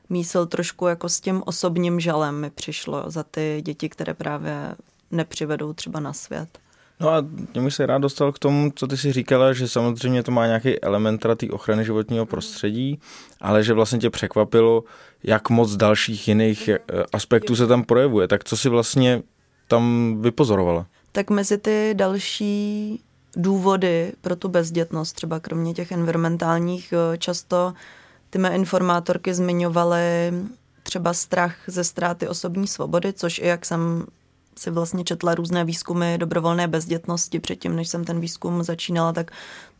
mísil 0.09 0.45
trošku 0.45 0.87
jako 0.87 1.09
s 1.09 1.19
tím 1.19 1.43
osobním 1.45 1.99
žalem 1.99 2.41
mi 2.41 2.49
přišlo 2.49 3.03
za 3.07 3.23
ty 3.23 3.61
děti, 3.65 3.89
které 3.89 4.13
právě 4.13 4.75
nepřivedou 5.11 5.73
třeba 5.73 5.99
na 5.99 6.13
svět. 6.13 6.59
No 6.99 7.09
a 7.09 7.25
mě 7.59 7.71
se 7.71 7.85
rád 7.85 7.97
dostal 7.97 8.31
k 8.31 8.39
tomu, 8.39 8.71
co 8.75 8.87
ty 8.87 8.97
si 8.97 9.11
říkala, 9.11 9.53
že 9.53 9.67
samozřejmě 9.67 10.23
to 10.23 10.31
má 10.31 10.47
nějaký 10.47 10.81
element 10.81 11.25
té 11.35 11.49
ochrany 11.49 11.85
životního 11.85 12.25
prostředí, 12.25 12.99
ale 13.41 13.63
že 13.63 13.73
vlastně 13.73 13.99
tě 13.99 14.09
překvapilo, 14.09 14.83
jak 15.23 15.49
moc 15.49 15.75
dalších 15.75 16.27
jiných 16.27 16.69
eh, 16.69 16.79
aspektů 17.13 17.55
se 17.55 17.67
tam 17.67 17.83
projevuje. 17.83 18.27
Tak 18.27 18.43
co 18.43 18.57
si 18.57 18.69
vlastně 18.69 19.23
tam 19.67 20.15
vypozorovala? 20.21 20.85
Tak 21.11 21.29
mezi 21.29 21.57
ty 21.57 21.93
další 21.93 22.99
důvody 23.35 24.13
pro 24.21 24.35
tu 24.35 24.49
bezdětnost, 24.49 25.15
třeba 25.15 25.39
kromě 25.39 25.73
těch 25.73 25.91
environmentálních, 25.91 26.93
eh, 26.93 27.17
často 27.17 27.73
ty 28.29 28.39
mé 28.39 28.55
informátorky 28.55 29.33
zmiňovaly 29.33 30.33
třeba 30.83 31.13
strach 31.13 31.55
ze 31.67 31.83
ztráty 31.83 32.27
osobní 32.27 32.67
svobody, 32.67 33.13
což 33.13 33.39
i 33.39 33.47
jak 33.47 33.65
jsem 33.65 34.05
si 34.57 34.71
vlastně 34.71 35.03
četla 35.03 35.35
různé 35.35 35.65
výzkumy 35.65 36.17
dobrovolné 36.17 36.67
bezdětnosti 36.67 37.39
předtím, 37.39 37.75
než 37.75 37.87
jsem 37.87 38.03
ten 38.03 38.19
výzkum 38.19 38.63
začínala, 38.63 39.13
tak 39.13 39.31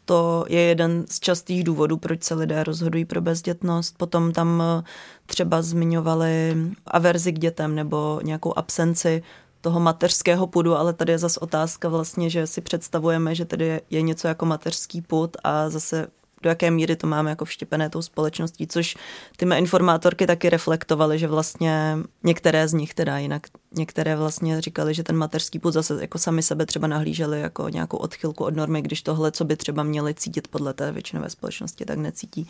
to 0.06 0.46
je 0.50 0.62
jeden 0.62 1.06
z 1.10 1.20
častých 1.20 1.64
důvodů, 1.64 1.98
proč 1.98 2.24
se 2.24 2.34
lidé 2.34 2.64
rozhodují 2.64 3.06
pro 3.06 3.22
bezdětnost. 3.22 3.98
Potom 3.98 4.32
tam 4.32 4.64
eh, 4.66 4.84
třeba 5.26 5.62
zmiňovali 5.62 6.58
averzi 6.88 7.32
k 7.32 7.40
dětem 7.40 7.76
nebo 7.76 8.20
nějakou 8.24 8.58
absenci 8.58 9.24
toho 9.62 9.80
mateřského 9.80 10.48
pudu, 10.48 10.76
ale 10.76 10.94
tady 10.94 11.12
je 11.12 11.18
zase 11.18 11.40
otázka 11.40 11.90
vlastně, 11.90 12.30
že 12.30 12.48
si 12.48 12.62
představujeme, 12.62 13.36
že 13.36 13.46
tady 13.46 13.82
je 13.90 14.02
něco 14.02 14.28
jako 14.28 14.46
mateřský 14.46 15.02
pud 15.02 15.38
a 15.44 15.70
zase 15.70 16.08
do 16.44 16.50
jaké 16.50 16.72
míry 16.72 16.96
to 16.96 17.08
máme 17.08 17.30
jako 17.30 17.46
vštěpené 17.46 17.90
tou 17.90 18.02
společností, 18.02 18.68
což 18.68 18.98
ty 19.38 19.46
mé 19.46 19.60
informátorky 19.60 20.28
taky 20.28 20.50
reflektovaly, 20.50 21.20
že 21.20 21.28
vlastně 21.28 21.98
některé 22.24 22.68
z 22.68 22.74
nich 22.74 22.94
teda 22.94 23.18
jinak, 23.18 23.48
některé 23.76 24.16
vlastně 24.16 24.62
říkali, 24.62 24.94
že 24.94 25.04
ten 25.04 25.18
mateřský 25.18 25.60
půd 25.60 25.74
zase 25.74 25.98
jako 26.02 26.20
sami 26.20 26.44
sebe 26.44 26.66
třeba 26.66 26.88
nahlíželi 26.88 27.42
jako 27.42 27.70
nějakou 27.70 27.98
odchylku 27.98 28.44
od 28.44 28.56
normy, 28.56 28.82
když 28.82 29.02
tohle, 29.02 29.32
co 29.32 29.46
by 29.46 29.56
třeba 29.56 29.84
měli 29.84 30.14
cítit 30.14 30.48
podle 30.48 30.74
té 30.74 30.92
většinové 30.92 31.30
společnosti, 31.30 31.86
tak 31.86 31.98
necítí. 31.98 32.48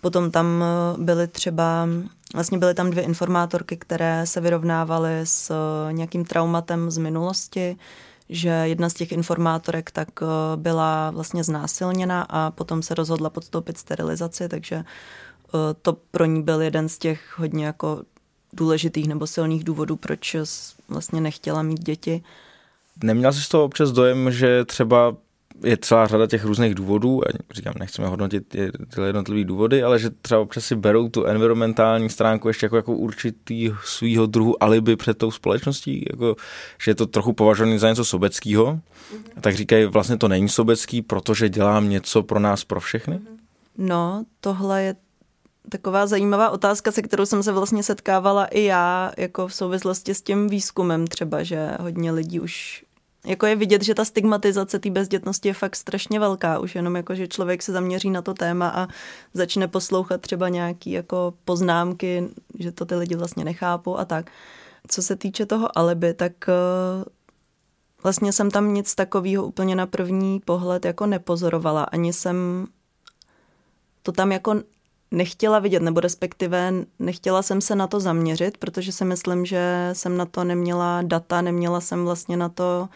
Potom 0.00 0.30
tam 0.30 0.64
byly 0.98 1.28
třeba, 1.28 1.88
vlastně 2.34 2.58
byly 2.58 2.74
tam 2.74 2.90
dvě 2.90 3.02
informátorky, 3.04 3.76
které 3.76 4.26
se 4.26 4.40
vyrovnávaly 4.40 5.20
s 5.24 5.52
nějakým 5.90 6.24
traumatem 6.24 6.90
z 6.90 6.98
minulosti, 6.98 7.76
že 8.28 8.48
jedna 8.48 8.88
z 8.88 8.94
těch 8.94 9.12
informátorek 9.12 9.90
tak 9.90 10.08
eh, 10.22 10.26
byla 10.56 11.10
vlastně 11.10 11.44
znásilněna 11.44 12.22
a 12.22 12.50
potom 12.50 12.82
se 12.82 12.94
rozhodla 12.94 13.30
podstoupit 13.30 13.78
sterilizaci, 13.78 14.48
takže 14.48 14.76
eh, 14.76 14.84
to 15.82 15.96
pro 16.10 16.24
ní 16.24 16.42
byl 16.42 16.62
jeden 16.62 16.88
z 16.88 16.98
těch 16.98 17.38
hodně 17.38 17.66
jako 17.66 18.02
důležitých 18.52 19.08
nebo 19.08 19.26
silných 19.26 19.64
důvodů, 19.64 19.96
proč 19.96 20.36
vlastně 20.88 21.20
nechtěla 21.20 21.62
mít 21.62 21.84
děti. 21.84 22.22
Neměla 23.02 23.32
jsi 23.32 23.42
z 23.42 23.48
toho 23.48 23.64
občas 23.64 23.92
dojem, 23.92 24.30
že 24.30 24.64
třeba 24.64 25.16
je 25.64 25.76
celá 25.76 26.06
řada 26.06 26.26
těch 26.26 26.44
různých 26.44 26.74
důvodů, 26.74 27.28
a 27.28 27.32
říkám, 27.54 27.74
nechceme 27.78 28.08
hodnotit 28.08 28.48
ty 28.48 28.58
jednotlivé 29.06 29.44
důvody, 29.44 29.82
ale 29.82 29.98
že 29.98 30.10
třeba 30.10 30.40
občas 30.40 30.64
si 30.64 30.76
berou 30.76 31.08
tu 31.08 31.24
environmentální 31.24 32.10
stránku 32.10 32.48
ještě 32.48 32.66
jako, 32.66 32.76
jako 32.76 32.92
určitý 32.92 33.70
svýho 33.84 34.26
druhu 34.26 34.62
alibi 34.62 34.96
před 34.96 35.18
tou 35.18 35.30
společností, 35.30 36.04
jako, 36.10 36.36
že 36.82 36.90
je 36.90 36.94
to 36.94 37.06
trochu 37.06 37.32
považované 37.32 37.78
za 37.78 37.88
něco 37.88 38.04
sobeckého, 38.04 38.64
mm-hmm. 38.64 39.40
tak 39.40 39.56
říkají, 39.56 39.84
vlastně 39.84 40.16
to 40.16 40.28
není 40.28 40.48
sobecký, 40.48 41.02
protože 41.02 41.48
dělám 41.48 41.88
něco 41.88 42.22
pro 42.22 42.40
nás, 42.40 42.64
pro 42.64 42.80
všechny? 42.80 43.20
No, 43.78 44.24
tohle 44.40 44.82
je 44.82 44.94
taková 45.68 46.06
zajímavá 46.06 46.50
otázka, 46.50 46.92
se 46.92 47.02
kterou 47.02 47.26
jsem 47.26 47.42
se 47.42 47.52
vlastně 47.52 47.82
setkávala 47.82 48.44
i 48.44 48.62
já, 48.62 49.12
jako 49.16 49.48
v 49.48 49.54
souvislosti 49.54 50.14
s 50.14 50.22
tím 50.22 50.48
výzkumem 50.48 51.06
třeba, 51.06 51.42
že 51.42 51.70
hodně 51.80 52.12
lidí 52.12 52.40
už 52.40 52.84
jako 53.26 53.46
je 53.46 53.56
vidět, 53.56 53.82
že 53.82 53.94
ta 53.94 54.04
stigmatizace 54.04 54.78
té 54.78 54.90
bezdětnosti 54.90 55.48
je 55.48 55.54
fakt 55.54 55.76
strašně 55.76 56.20
velká. 56.20 56.58
Už 56.58 56.74
jenom 56.74 56.96
jako, 56.96 57.14
že 57.14 57.28
člověk 57.28 57.62
se 57.62 57.72
zaměří 57.72 58.10
na 58.10 58.22
to 58.22 58.34
téma 58.34 58.68
a 58.68 58.88
začne 59.34 59.68
poslouchat 59.68 60.20
třeba 60.20 60.48
nějaký 60.48 60.90
jako 60.90 61.34
poznámky, 61.44 62.28
že 62.58 62.72
to 62.72 62.84
ty 62.84 62.94
lidi 62.94 63.16
vlastně 63.16 63.44
nechápou 63.44 63.98
a 63.98 64.04
tak. 64.04 64.30
Co 64.88 65.02
se 65.02 65.16
týče 65.16 65.46
toho 65.46 65.78
alibi, 65.78 66.14
tak 66.14 66.32
eh, 66.48 67.04
vlastně 68.02 68.32
jsem 68.32 68.50
tam 68.50 68.74
nic 68.74 68.94
takového 68.94 69.46
úplně 69.46 69.76
na 69.76 69.86
první 69.86 70.40
pohled 70.40 70.84
jako 70.84 71.06
nepozorovala. 71.06 71.84
Ani 71.84 72.12
jsem 72.12 72.66
to 74.02 74.12
tam 74.12 74.32
jako 74.32 74.54
nechtěla 75.10 75.58
vidět, 75.58 75.82
nebo 75.82 76.00
respektive 76.00 76.72
nechtěla 76.98 77.42
jsem 77.42 77.60
se 77.60 77.74
na 77.74 77.86
to 77.86 78.00
zaměřit, 78.00 78.58
protože 78.58 78.92
si 78.92 79.04
myslím, 79.04 79.46
že 79.46 79.90
jsem 79.92 80.16
na 80.16 80.26
to 80.26 80.44
neměla 80.44 81.02
data, 81.02 81.40
neměla 81.40 81.80
jsem 81.80 82.04
vlastně 82.04 82.36
na 82.36 82.48
to 82.48 82.88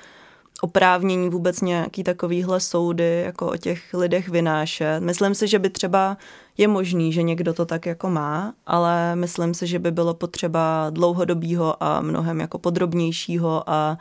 oprávnění 0.63 1.31
vůbec 1.31 1.61
nějaký 1.61 2.05
takovýhle 2.05 2.61
soudy 2.61 3.23
jako 3.25 3.53
o 3.53 3.57
těch 3.57 3.95
lidech 3.95 4.29
vynášet. 4.29 5.01
Myslím 5.01 5.35
si, 5.35 5.49
že 5.49 5.59
by 5.59 5.71
třeba 5.71 6.17
je 6.59 6.69
možný, 6.69 7.13
že 7.13 7.23
někdo 7.23 7.55
to 7.55 7.67
tak 7.67 7.87
jako 7.87 8.11
má, 8.11 8.55
ale 8.67 9.17
myslím 9.17 9.55
si, 9.55 9.67
že 9.67 9.79
by 9.79 9.91
bylo 9.91 10.15
potřeba 10.15 10.91
dlouhodobího 10.91 11.83
a 11.83 12.01
mnohem 12.01 12.41
jako 12.41 12.59
podrobnějšího 12.59 13.71
a 13.71 13.99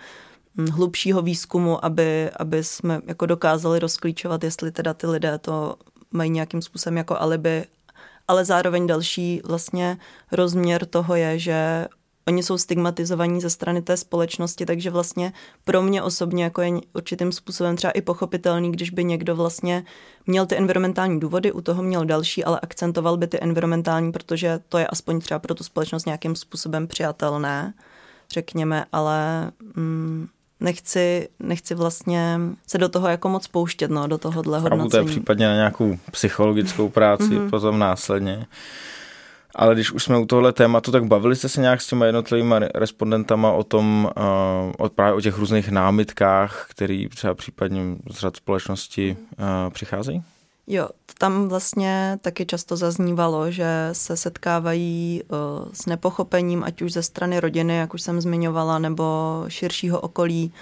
hm, 0.57 0.67
hlubšího 0.67 1.21
výzkumu, 1.21 1.85
aby, 1.85 2.29
aby 2.39 2.63
jsme 2.63 3.01
jako 3.07 3.25
dokázali 3.25 3.79
rozklíčovat, 3.79 4.43
jestli 4.43 4.71
teda 4.71 4.93
ty 4.93 5.07
lidé 5.07 5.37
to 5.37 5.75
mají 6.11 6.29
nějakým 6.29 6.61
způsobem 6.61 6.97
jako 6.97 7.21
alibi 7.21 7.65
ale 8.27 8.45
zároveň 8.45 8.87
další 8.87 9.41
vlastně 9.45 9.97
rozměr 10.31 10.85
toho 10.85 11.15
je, 11.15 11.39
že 11.39 11.87
oni 12.27 12.43
jsou 12.43 12.57
stigmatizovaní 12.57 13.41
ze 13.41 13.49
strany 13.49 13.81
té 13.81 13.97
společnosti, 13.97 14.65
takže 14.65 14.89
vlastně 14.89 15.33
pro 15.65 15.81
mě 15.81 16.03
osobně 16.03 16.43
jako 16.43 16.61
je 16.61 16.71
určitým 16.93 17.31
způsobem 17.31 17.75
třeba 17.75 17.91
i 17.91 18.01
pochopitelný, 18.01 18.71
když 18.71 18.89
by 18.89 19.03
někdo 19.03 19.35
vlastně 19.35 19.83
měl 20.27 20.45
ty 20.45 20.57
environmentální 20.57 21.19
důvody, 21.19 21.51
u 21.51 21.61
toho 21.61 21.83
měl 21.83 22.05
další, 22.05 22.43
ale 22.43 22.59
akcentoval 22.59 23.17
by 23.17 23.27
ty 23.27 23.41
environmentální, 23.41 24.11
protože 24.11 24.59
to 24.69 24.77
je 24.77 24.87
aspoň 24.87 25.19
třeba 25.19 25.39
pro 25.39 25.55
tu 25.55 25.63
společnost 25.63 26.05
nějakým 26.05 26.35
způsobem 26.35 26.87
přijatelné, 26.87 27.73
řekněme, 28.31 28.85
ale 28.91 29.51
mm, 29.75 30.27
nechci, 30.61 31.29
nechci 31.39 31.75
vlastně 31.75 32.39
se 32.67 32.77
do 32.77 32.89
toho 32.89 33.07
jako 33.07 33.29
moc 33.29 33.47
pouštět, 33.47 33.91
no, 33.91 34.07
do 34.07 34.17
tohohle 34.17 34.59
hodnocení. 34.59 34.89
to 34.89 34.97
je 34.97 35.03
případně 35.03 35.47
na 35.47 35.55
nějakou 35.55 35.97
psychologickou 36.11 36.89
práci 36.89 37.23
mm-hmm. 37.23 37.49
potom 37.49 37.79
následně. 37.79 38.45
Ale 39.55 39.75
když 39.75 39.91
už 39.91 40.03
jsme 40.03 40.17
u 40.17 40.25
tohle 40.25 40.53
tématu, 40.53 40.91
tak 40.91 41.05
bavili 41.05 41.35
jste 41.35 41.49
se 41.49 41.61
nějak 41.61 41.81
s 41.81 41.87
těma 41.87 42.05
jednotlivými 42.05 42.55
respondentama 42.75 43.51
o 43.51 43.63
tom, 43.63 44.09
uh, 44.17 44.85
o, 44.85 44.89
právě 44.89 45.13
o 45.13 45.21
těch 45.21 45.37
různých 45.37 45.69
námitkách, 45.69 46.65
které 46.69 47.05
třeba 47.09 47.33
případně 47.33 47.81
z 48.11 48.19
řad 48.19 48.35
společnosti 48.35 49.17
uh, 49.19 49.73
přicházejí? 49.73 50.23
Jo, 50.67 50.89
tam 51.17 51.47
vlastně 51.47 52.19
taky 52.21 52.45
často 52.45 52.77
zaznívalo, 52.77 53.51
že 53.51 53.89
se 53.91 54.17
setkávají 54.17 55.21
uh, 55.23 55.37
s 55.73 55.85
nepochopením, 55.85 56.63
ať 56.63 56.81
už 56.81 56.93
ze 56.93 57.03
strany 57.03 57.39
rodiny, 57.39 57.75
jak 57.75 57.93
už 57.93 58.01
jsem 58.01 58.21
zmiňovala, 58.21 58.79
nebo 58.79 59.05
širšího 59.47 59.99
okolí. 59.99 60.53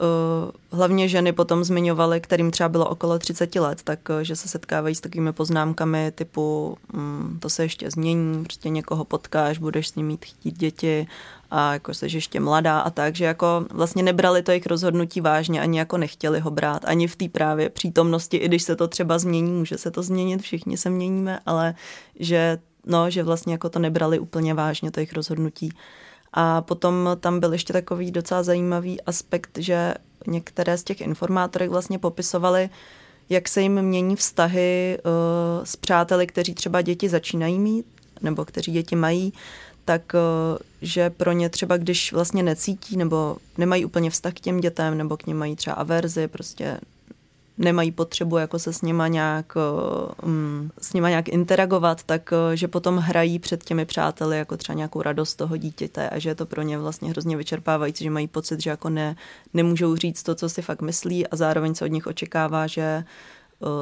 Uh, 0.00 0.50
hlavně 0.78 1.08
ženy 1.08 1.32
potom 1.32 1.64
zmiňovaly, 1.64 2.20
kterým 2.20 2.50
třeba 2.50 2.68
bylo 2.68 2.88
okolo 2.88 3.18
30 3.18 3.54
let, 3.54 3.82
tak 3.84 4.08
uh, 4.08 4.20
že 4.20 4.36
se 4.36 4.48
setkávají 4.48 4.94
s 4.94 5.00
takovými 5.00 5.32
poznámkami 5.32 6.12
typu 6.14 6.76
um, 6.94 7.38
to 7.40 7.50
se 7.50 7.62
ještě 7.62 7.90
změní, 7.90 8.44
prostě 8.44 8.68
někoho 8.68 9.04
potkáš, 9.04 9.58
budeš 9.58 9.88
s 9.88 9.94
ním 9.94 10.06
mít 10.06 10.24
chtít 10.24 10.58
děti 10.58 11.06
a 11.50 11.72
jako 11.72 11.94
jsi 11.94 12.06
ještě 12.16 12.40
mladá 12.40 12.80
a 12.80 12.90
tak, 12.90 13.16
že 13.16 13.24
jako 13.24 13.64
vlastně 13.70 14.02
nebrali 14.02 14.42
to 14.42 14.50
jejich 14.50 14.66
rozhodnutí 14.66 15.20
vážně, 15.20 15.60
ani 15.60 15.78
jako 15.78 15.98
nechtěli 15.98 16.40
ho 16.40 16.50
brát, 16.50 16.84
ani 16.84 17.06
v 17.06 17.16
té 17.16 17.28
právě 17.28 17.70
přítomnosti, 17.70 18.36
i 18.36 18.48
když 18.48 18.62
se 18.62 18.76
to 18.76 18.88
třeba 18.88 19.18
změní, 19.18 19.52
může 19.52 19.78
se 19.78 19.90
to 19.90 20.02
změnit, 20.02 20.42
všichni 20.42 20.76
se 20.76 20.90
měníme, 20.90 21.40
ale 21.46 21.74
že 22.20 22.58
no, 22.86 23.10
že 23.10 23.22
vlastně 23.22 23.52
jako 23.54 23.68
to 23.68 23.78
nebrali 23.78 24.18
úplně 24.18 24.54
vážně, 24.54 24.90
to 24.90 25.00
jejich 25.00 25.12
rozhodnutí. 25.12 25.72
A 26.38 26.60
potom 26.60 27.08
tam 27.20 27.40
byl 27.40 27.52
ještě 27.52 27.72
takový 27.72 28.10
docela 28.10 28.42
zajímavý 28.42 29.00
aspekt, 29.00 29.58
že 29.58 29.94
některé 30.26 30.78
z 30.78 30.84
těch 30.84 31.00
informátorek 31.00 31.70
vlastně 31.70 31.98
popisovali, 31.98 32.70
jak 33.28 33.48
se 33.48 33.62
jim 33.62 33.82
mění 33.82 34.16
vztahy 34.16 34.98
uh, 34.98 35.64
s 35.64 35.76
přáteli, 35.76 36.26
kteří 36.26 36.54
třeba 36.54 36.82
děti 36.82 37.08
začínají 37.08 37.58
mít, 37.58 37.86
nebo 38.22 38.44
kteří 38.44 38.72
děti 38.72 38.96
mají, 38.96 39.32
tak 39.84 40.12
uh, 40.14 40.58
že 40.82 41.10
pro 41.10 41.32
ně 41.32 41.48
třeba, 41.48 41.76
když 41.76 42.12
vlastně 42.12 42.42
necítí 42.42 42.96
nebo 42.96 43.36
nemají 43.58 43.84
úplně 43.84 44.10
vztah 44.10 44.32
k 44.32 44.40
těm 44.40 44.60
dětem, 44.60 44.98
nebo 44.98 45.16
k 45.16 45.26
ním 45.26 45.36
mají 45.38 45.56
třeba 45.56 45.76
averzi, 45.76 46.28
prostě 46.28 46.80
nemají 47.58 47.92
potřebu 47.92 48.36
jako 48.36 48.58
se 48.58 48.72
s 48.72 48.82
nima 48.82 49.08
nějak, 49.08 49.54
um, 50.22 50.70
s 50.80 50.92
nima 50.92 51.08
nějak 51.08 51.28
interagovat, 51.28 52.02
tak 52.02 52.30
že 52.54 52.68
potom 52.68 52.96
hrají 52.96 53.38
před 53.38 53.64
těmi 53.64 53.84
přáteli 53.84 54.38
jako 54.38 54.56
třeba 54.56 54.76
nějakou 54.76 55.02
radost 55.02 55.34
toho 55.34 55.56
dítěte 55.56 56.08
a 56.08 56.18
že 56.18 56.28
je 56.28 56.34
to 56.34 56.46
pro 56.46 56.62
ně 56.62 56.78
vlastně 56.78 57.10
hrozně 57.10 57.36
vyčerpávající, 57.36 58.04
že 58.04 58.10
mají 58.10 58.28
pocit, 58.28 58.60
že 58.60 58.70
jako 58.70 58.88
ne, 58.88 59.16
nemůžou 59.54 59.96
říct 59.96 60.22
to, 60.22 60.34
co 60.34 60.48
si 60.48 60.62
fakt 60.62 60.82
myslí 60.82 61.26
a 61.26 61.36
zároveň 61.36 61.74
se 61.74 61.84
od 61.84 61.88
nich 61.88 62.06
očekává, 62.06 62.66
že 62.66 63.04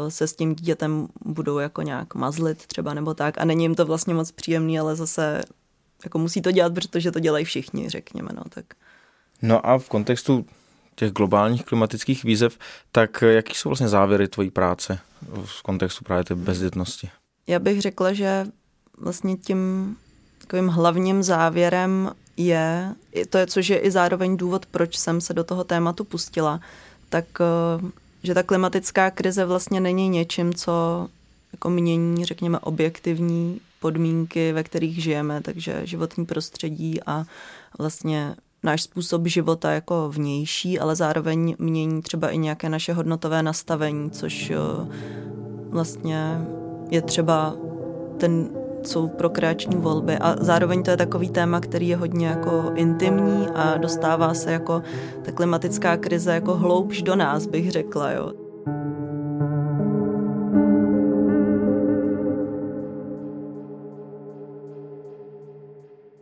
se 0.08 0.26
s 0.26 0.36
tím 0.36 0.54
dítětem 0.54 1.08
budou 1.24 1.58
jako 1.58 1.82
nějak 1.82 2.14
mazlit 2.14 2.66
třeba 2.66 2.94
nebo 2.94 3.14
tak 3.14 3.38
a 3.38 3.44
není 3.44 3.64
jim 3.64 3.74
to 3.74 3.86
vlastně 3.86 4.14
moc 4.14 4.32
příjemný, 4.32 4.78
ale 4.78 4.96
zase 4.96 5.40
jako 6.04 6.18
musí 6.18 6.42
to 6.42 6.50
dělat, 6.50 6.74
protože 6.74 7.12
to 7.12 7.20
dělají 7.20 7.44
všichni, 7.44 7.88
řekněme, 7.88 8.28
no 8.36 8.42
tak. 8.48 8.64
No 9.42 9.66
a 9.66 9.78
v 9.78 9.88
kontextu 9.88 10.46
těch 10.94 11.12
globálních 11.12 11.64
klimatických 11.64 12.24
výzev, 12.24 12.58
tak 12.92 13.22
jaký 13.22 13.54
jsou 13.54 13.68
vlastně 13.68 13.88
závěry 13.88 14.28
tvojí 14.28 14.50
práce 14.50 14.98
v 15.44 15.62
kontextu 15.62 16.04
právě 16.04 16.24
té 16.24 16.34
bezdětnosti? 16.34 17.10
Já 17.46 17.58
bych 17.58 17.80
řekla, 17.80 18.12
že 18.12 18.46
vlastně 18.98 19.36
tím 19.36 19.96
takovým 20.38 20.68
hlavním 20.68 21.22
závěrem 21.22 22.10
je, 22.36 22.94
to 23.30 23.38
je, 23.38 23.46
což 23.46 23.68
je 23.68 23.78
i 23.78 23.90
zároveň 23.90 24.36
důvod, 24.36 24.66
proč 24.66 24.96
jsem 24.96 25.20
se 25.20 25.34
do 25.34 25.44
toho 25.44 25.64
tématu 25.64 26.04
pustila, 26.04 26.60
tak 27.08 27.24
eh, 27.40 27.90
že 28.22 28.34
ta 28.34 28.42
klimatická 28.42 29.10
krize 29.10 29.44
vlastně 29.44 29.80
není 29.80 30.08
něčím, 30.08 30.54
co 30.54 31.08
jako 31.52 31.70
mění, 31.70 32.24
řekněme, 32.24 32.58
objektivní 32.58 33.60
podmínky, 33.80 34.52
ve 34.52 34.62
kterých 34.62 35.02
žijeme, 35.02 35.40
takže 35.40 35.80
životní 35.84 36.26
prostředí 36.26 37.00
a 37.06 37.24
vlastně 37.78 38.36
náš 38.64 38.82
způsob 38.82 39.26
života 39.26 39.72
jako 39.72 40.10
vnější, 40.14 40.80
ale 40.80 40.96
zároveň 40.96 41.56
mění 41.58 42.02
třeba 42.02 42.30
i 42.30 42.38
nějaké 42.38 42.68
naše 42.68 42.92
hodnotové 42.92 43.42
nastavení, 43.42 44.10
což 44.10 44.50
eh, 44.50 44.56
vlastně 45.70 46.40
je 46.90 47.02
třeba 47.02 47.56
ten 48.16 48.48
jsou 48.86 49.08
prokreační 49.08 49.76
volby 49.76 50.18
a 50.18 50.36
zároveň 50.40 50.82
to 50.82 50.90
je 50.90 50.96
takový 50.96 51.30
téma, 51.30 51.60
který 51.60 51.88
je 51.88 51.96
hodně 51.96 52.26
jako 52.26 52.72
intimní 52.74 53.48
a 53.54 53.76
dostává 53.76 54.34
se 54.34 54.52
jako 54.52 54.82
ta 55.22 55.32
klimatická 55.32 55.96
krize 55.96 56.34
jako 56.34 56.54
hloubš 56.54 57.02
do 57.02 57.16
nás, 57.16 57.46
bych 57.46 57.70
řekla, 57.70 58.10
jo. 58.12 58.32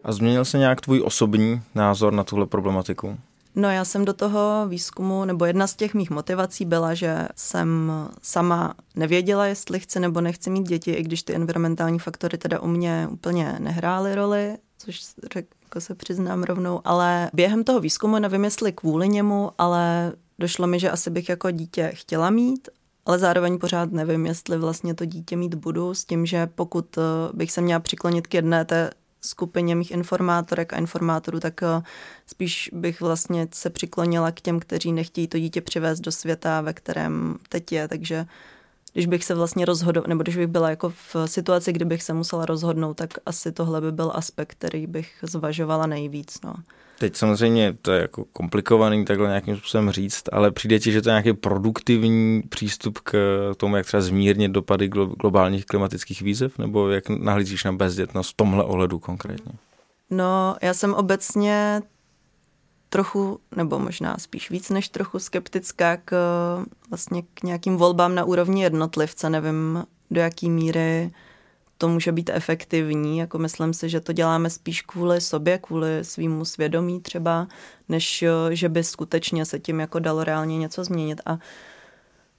A 0.04 0.12
změnil 0.12 0.44
se 0.44 0.58
nějak 0.58 0.80
tvůj 0.80 1.02
osobní 1.04 1.62
názor 1.74 2.12
na 2.12 2.24
tuhle 2.24 2.46
problematiku? 2.46 3.18
No 3.54 3.70
já 3.70 3.84
jsem 3.84 4.04
do 4.04 4.12
toho 4.12 4.66
výzkumu, 4.68 5.24
nebo 5.24 5.44
jedna 5.44 5.66
z 5.66 5.76
těch 5.76 5.94
mých 5.94 6.10
motivací 6.10 6.64
byla, 6.64 6.94
že 6.94 7.28
jsem 7.36 7.92
sama 8.22 8.74
nevěděla, 8.96 9.46
jestli 9.46 9.80
chci 9.80 10.00
nebo 10.00 10.20
nechci 10.20 10.50
mít 10.50 10.68
děti, 10.68 10.92
i 10.92 11.02
když 11.02 11.22
ty 11.22 11.34
environmentální 11.34 11.98
faktory 11.98 12.38
teda 12.38 12.60
u 12.60 12.66
mě 12.66 13.08
úplně 13.10 13.56
nehrály 13.58 14.14
roli, 14.14 14.56
což 14.78 15.00
řek, 15.34 15.46
jako 15.62 15.80
se 15.80 15.94
přiznám 15.94 16.42
rovnou, 16.42 16.80
ale 16.84 17.30
během 17.32 17.64
toho 17.64 17.80
výzkumu 17.80 18.18
nevím, 18.18 18.44
jestli 18.44 18.72
kvůli 18.72 19.08
němu, 19.08 19.50
ale 19.58 20.12
došlo 20.38 20.66
mi, 20.66 20.80
že 20.80 20.90
asi 20.90 21.10
bych 21.10 21.28
jako 21.28 21.50
dítě 21.50 21.90
chtěla 21.94 22.30
mít, 22.30 22.68
ale 23.06 23.18
zároveň 23.18 23.58
pořád 23.58 23.92
nevím, 23.92 24.26
jestli 24.26 24.58
vlastně 24.58 24.94
to 24.94 25.04
dítě 25.04 25.36
mít 25.36 25.54
budu, 25.54 25.94
s 25.94 26.04
tím, 26.04 26.26
že 26.26 26.46
pokud 26.46 26.98
eh, 26.98 27.02
bych 27.32 27.52
se 27.52 27.60
měla 27.60 27.80
přiklonit 27.80 28.26
k 28.26 28.34
jedné 28.34 28.64
té 28.64 28.90
skupině 29.24 29.74
mých 29.74 29.90
informátorek 29.90 30.72
a 30.72 30.76
informátorů, 30.76 31.40
tak 31.40 31.62
eh, 31.62 31.82
spíš 32.26 32.70
bych 32.72 33.00
vlastně 33.00 33.48
se 33.52 33.70
přiklonila 33.70 34.30
k 34.30 34.40
těm, 34.40 34.60
kteří 34.60 34.92
nechtějí 34.92 35.28
to 35.28 35.38
dítě 35.38 35.60
přivést 35.60 36.00
do 36.00 36.12
světa, 36.12 36.60
ve 36.60 36.72
kterém 36.72 37.38
teď 37.48 37.72
je, 37.72 37.88
takže 37.88 38.26
když 38.92 39.06
bych 39.06 39.24
se 39.24 39.34
vlastně 39.34 39.64
rozhodovala, 39.64 40.08
nebo 40.08 40.22
když 40.22 40.36
bych 40.36 40.46
byla 40.46 40.70
jako 40.70 40.90
v 40.90 41.16
situaci, 41.26 41.72
kdy 41.72 41.84
bych 41.84 42.02
se 42.02 42.12
musela 42.12 42.46
rozhodnout, 42.46 42.94
tak 42.94 43.10
asi 43.26 43.52
tohle 43.52 43.80
by 43.80 43.92
byl 43.92 44.12
aspekt, 44.14 44.50
který 44.50 44.86
bych 44.86 45.18
zvažovala 45.22 45.86
nejvíc. 45.86 46.40
No. 46.44 46.54
Teď 47.02 47.16
samozřejmě 47.16 47.76
to 47.82 47.92
je 47.92 48.02
jako 48.02 48.24
komplikovaný 48.24 49.04
takhle 49.04 49.28
nějakým 49.28 49.56
způsobem 49.56 49.90
říct, 49.90 50.22
ale 50.32 50.50
přijde 50.50 50.78
ti, 50.78 50.92
že 50.92 51.02
to 51.02 51.08
je 51.08 51.12
nějaký 51.12 51.32
produktivní 51.32 52.42
přístup 52.48 52.98
k 52.98 53.12
tomu, 53.56 53.76
jak 53.76 53.86
třeba 53.86 54.00
zmírnit 54.00 54.50
dopady 54.50 54.88
globálních 54.88 55.66
klimatických 55.66 56.22
výzev, 56.22 56.58
nebo 56.58 56.90
jak 56.90 57.08
nahlížíš 57.08 57.64
na 57.64 57.72
bezdětnost 57.72 58.30
v 58.30 58.36
tomhle 58.36 58.64
ohledu 58.64 58.98
konkrétně? 58.98 59.52
No, 60.10 60.56
já 60.62 60.74
jsem 60.74 60.94
obecně 60.94 61.82
trochu, 62.88 63.40
nebo 63.56 63.78
možná 63.78 64.16
spíš 64.18 64.50
víc 64.50 64.70
než 64.70 64.88
trochu 64.88 65.18
skeptická 65.18 65.96
k, 65.96 66.16
vlastně 66.90 67.22
k 67.34 67.42
nějakým 67.42 67.76
volbám 67.76 68.14
na 68.14 68.24
úrovni 68.24 68.62
jednotlivce. 68.62 69.30
Nevím, 69.30 69.84
do 70.10 70.20
jaký 70.20 70.50
míry 70.50 71.10
to 71.82 71.88
může 71.88 72.12
být 72.12 72.30
efektivní. 72.34 73.18
Jako 73.18 73.38
myslím 73.38 73.74
si, 73.74 73.88
že 73.88 74.00
to 74.00 74.12
děláme 74.12 74.50
spíš 74.50 74.82
kvůli 74.82 75.20
sobě, 75.20 75.58
kvůli 75.58 75.98
svýmu 76.02 76.44
svědomí 76.44 77.00
třeba, 77.00 77.48
než 77.88 78.24
že 78.50 78.68
by 78.68 78.84
skutečně 78.84 79.44
se 79.44 79.58
tím 79.58 79.80
jako 79.80 79.98
dalo 79.98 80.24
reálně 80.24 80.58
něco 80.58 80.84
změnit. 80.84 81.20
A 81.26 81.38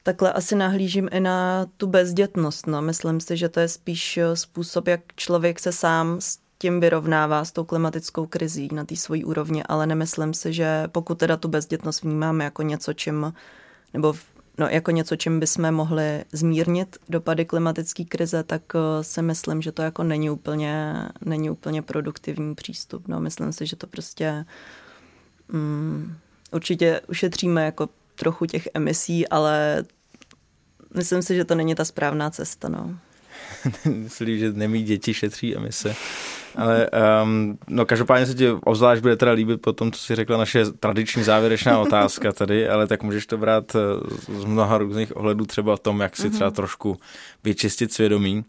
takhle 0.04 0.34
asi 0.34 0.56
nahlížím 0.56 1.10
i 1.12 1.20
na 1.20 1.66
tu 1.78 1.88
bezdětnost. 1.88 2.68
No. 2.68 2.82
Myslím 2.82 3.20
si, 3.20 3.38
že 3.38 3.50
to 3.50 3.60
je 3.60 3.68
spíš 3.68 4.20
způsob, 4.34 4.88
jak 4.88 5.02
člověk 5.16 5.60
se 5.60 5.72
sám 5.72 6.16
s 6.20 6.38
tím 6.58 6.80
vyrovnává 6.80 7.46
s 7.46 7.52
tou 7.52 7.64
klimatickou 7.64 8.26
krizí 8.26 8.70
na 8.72 8.86
té 8.86 8.96
svojí 8.96 9.26
úrovni, 9.26 9.64
ale 9.64 9.88
nemyslím 9.88 10.34
si, 10.34 10.54
že 10.54 10.84
pokud 10.88 11.18
teda 11.18 11.38
tu 11.38 11.48
bezdětnost 11.48 12.04
vnímáme 12.04 12.44
jako 12.44 12.62
něco, 12.62 12.94
čím, 12.94 13.34
nebo 13.94 14.14
no, 14.58 14.68
jako 14.68 14.92
něco, 14.92 15.16
čím 15.16 15.40
bychom 15.40 15.72
mohli 15.72 16.24
zmírnit 16.32 16.98
dopady 17.10 17.46
klimatické 17.46 18.04
krize, 18.04 18.44
tak 18.44 18.62
eh, 18.76 19.04
si 19.04 19.22
myslím, 19.22 19.62
že 19.62 19.72
to 19.72 19.82
jako 19.82 20.04
není 20.04 20.30
úplně, 20.30 20.94
není 21.26 21.50
úplně 21.50 21.82
produktivní 21.82 22.56
přístup. 22.56 23.08
No, 23.08 23.20
myslím 23.20 23.54
si, 23.54 23.66
že 23.66 23.76
to 23.76 23.88
prostě 23.88 24.46
um, 25.54 26.16
určitě 26.52 27.02
ušetříme 27.08 27.66
jako 27.66 27.90
trochu 28.16 28.46
těch 28.46 28.68
emisí, 28.74 29.28
ale 29.28 29.84
myslím 30.96 31.22
si, 31.22 31.36
že 31.36 31.46
to 31.46 31.56
není 31.56 31.76
ta 31.76 31.86
správná 31.86 32.30
cesta. 32.30 32.70
No. 32.70 32.98
Myslím, 33.86 34.40
že 34.40 34.54
nemí 34.54 34.84
děti 34.84 35.14
šetří 35.14 35.56
emise. 35.56 35.96
Ale 36.56 36.90
um, 37.24 37.58
no 37.68 37.86
každopádně 37.86 38.26
se 38.26 38.34
ti 38.34 38.50
obzvlášť 38.50 39.02
bude 39.02 39.16
teda 39.16 39.32
líbit 39.32 39.62
po 39.62 39.74
tom, 39.74 39.92
co 39.92 40.00
si 40.00 40.16
řekla 40.16 40.38
naše 40.38 40.66
tradiční 40.66 41.24
závěrečná 41.24 41.80
otázka 41.80 42.32
tady, 42.32 42.70
ale 42.70 42.88
tak 42.88 43.04
můžeš 43.04 43.26
to 43.26 43.38
brát 43.38 43.76
eh, 43.76 43.80
z 44.40 44.46
mnoha 44.46 44.78
různých 44.78 45.18
ohledů, 45.18 45.46
třeba 45.46 45.74
o 45.74 45.78
tom, 45.78 46.00
jak 46.00 46.16
si 46.16 46.30
třeba 46.30 46.50
mhm. 46.50 46.56
trošku 46.56 47.00
vyčistit 47.44 47.94
svědomí. 47.94 48.46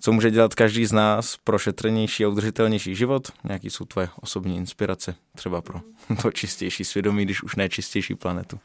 Co 0.00 0.12
může 0.12 0.30
dělat 0.30 0.54
každý 0.54 0.86
z 0.86 0.92
nás 0.92 1.36
pro 1.44 1.58
šetrnější 1.58 2.24
a 2.24 2.28
udržitelnější 2.28 2.94
život? 2.94 3.28
Nějaký 3.44 3.70
jsou 3.70 3.84
tvoje 3.84 4.08
osobní 4.20 4.56
inspirace 4.56 5.14
třeba 5.34 5.60
pro 5.60 5.80
to 6.22 6.30
čistější 6.30 6.84
svědomí, 6.84 7.24
když 7.24 7.42
už 7.42 7.56
ne 7.56 7.68
čistější 7.68 8.14
planetu? 8.14 8.58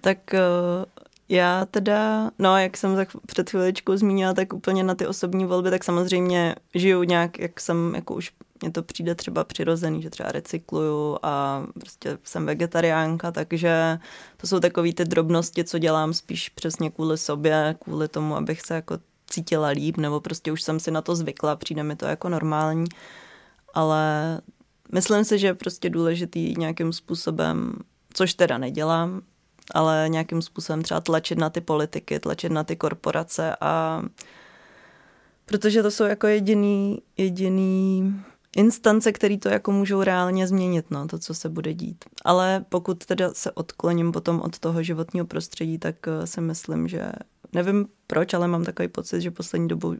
Tak 0.00 0.18
uh 0.32 1.02
já 1.28 1.66
teda, 1.66 2.30
no 2.38 2.58
jak 2.58 2.76
jsem 2.76 2.96
tak 2.96 3.08
před 3.26 3.50
chviličkou 3.50 3.96
zmínila, 3.96 4.34
tak 4.34 4.52
úplně 4.52 4.84
na 4.84 4.94
ty 4.94 5.06
osobní 5.06 5.44
volby, 5.44 5.70
tak 5.70 5.84
samozřejmě 5.84 6.54
žiju 6.74 7.02
nějak, 7.02 7.38
jak 7.38 7.60
jsem, 7.60 7.94
jako 7.94 8.14
už 8.14 8.32
mně 8.62 8.70
to 8.70 8.82
přijde 8.82 9.14
třeba 9.14 9.44
přirozený, 9.44 10.02
že 10.02 10.10
třeba 10.10 10.32
recykluju 10.32 11.18
a 11.22 11.62
prostě 11.80 12.18
jsem 12.24 12.46
vegetariánka, 12.46 13.32
takže 13.32 13.98
to 14.36 14.46
jsou 14.46 14.60
takové 14.60 14.92
ty 14.92 15.04
drobnosti, 15.04 15.64
co 15.64 15.78
dělám 15.78 16.14
spíš 16.14 16.48
přesně 16.48 16.90
kvůli 16.90 17.18
sobě, 17.18 17.76
kvůli 17.80 18.08
tomu, 18.08 18.36
abych 18.36 18.60
se 18.60 18.74
jako 18.74 18.98
cítila 19.26 19.68
líp, 19.68 19.96
nebo 19.96 20.20
prostě 20.20 20.52
už 20.52 20.62
jsem 20.62 20.80
si 20.80 20.90
na 20.90 21.02
to 21.02 21.16
zvykla, 21.16 21.56
přijde 21.56 21.82
mi 21.82 21.96
to 21.96 22.06
jako 22.06 22.28
normální, 22.28 22.84
ale 23.74 24.40
myslím 24.92 25.24
si, 25.24 25.38
že 25.38 25.46
je 25.46 25.54
prostě 25.54 25.90
důležitý 25.90 26.54
nějakým 26.58 26.92
způsobem, 26.92 27.72
což 28.14 28.34
teda 28.34 28.58
nedělám, 28.58 29.22
ale 29.74 30.06
nějakým 30.08 30.42
způsobem 30.42 30.82
třeba 30.82 31.00
tlačit 31.00 31.38
na 31.38 31.50
ty 31.50 31.60
politiky, 31.60 32.20
tlačit 32.20 32.52
na 32.52 32.64
ty 32.64 32.76
korporace 32.76 33.56
a 33.60 34.02
protože 35.46 35.82
to 35.82 35.90
jsou 35.90 36.04
jako 36.04 36.26
jediný, 36.26 37.02
jediný 37.16 38.14
instance, 38.56 39.12
které 39.12 39.38
to 39.38 39.48
jako 39.48 39.72
můžou 39.72 40.02
reálně 40.02 40.46
změnit, 40.46 40.86
no, 40.90 41.06
to, 41.06 41.18
co 41.18 41.34
se 41.34 41.48
bude 41.48 41.74
dít. 41.74 42.04
Ale 42.24 42.64
pokud 42.68 43.06
teda 43.06 43.34
se 43.34 43.52
odkloním 43.52 44.12
potom 44.12 44.40
od 44.40 44.58
toho 44.58 44.82
životního 44.82 45.26
prostředí, 45.26 45.78
tak 45.78 45.96
eh, 46.08 46.26
si 46.26 46.40
myslím, 46.40 46.88
že 46.88 47.12
nevím 47.52 47.86
proč, 48.06 48.34
ale 48.34 48.48
mám 48.48 48.64
takový 48.64 48.88
pocit, 48.88 49.20
že 49.20 49.30
poslední 49.30 49.68
dobu 49.68 49.96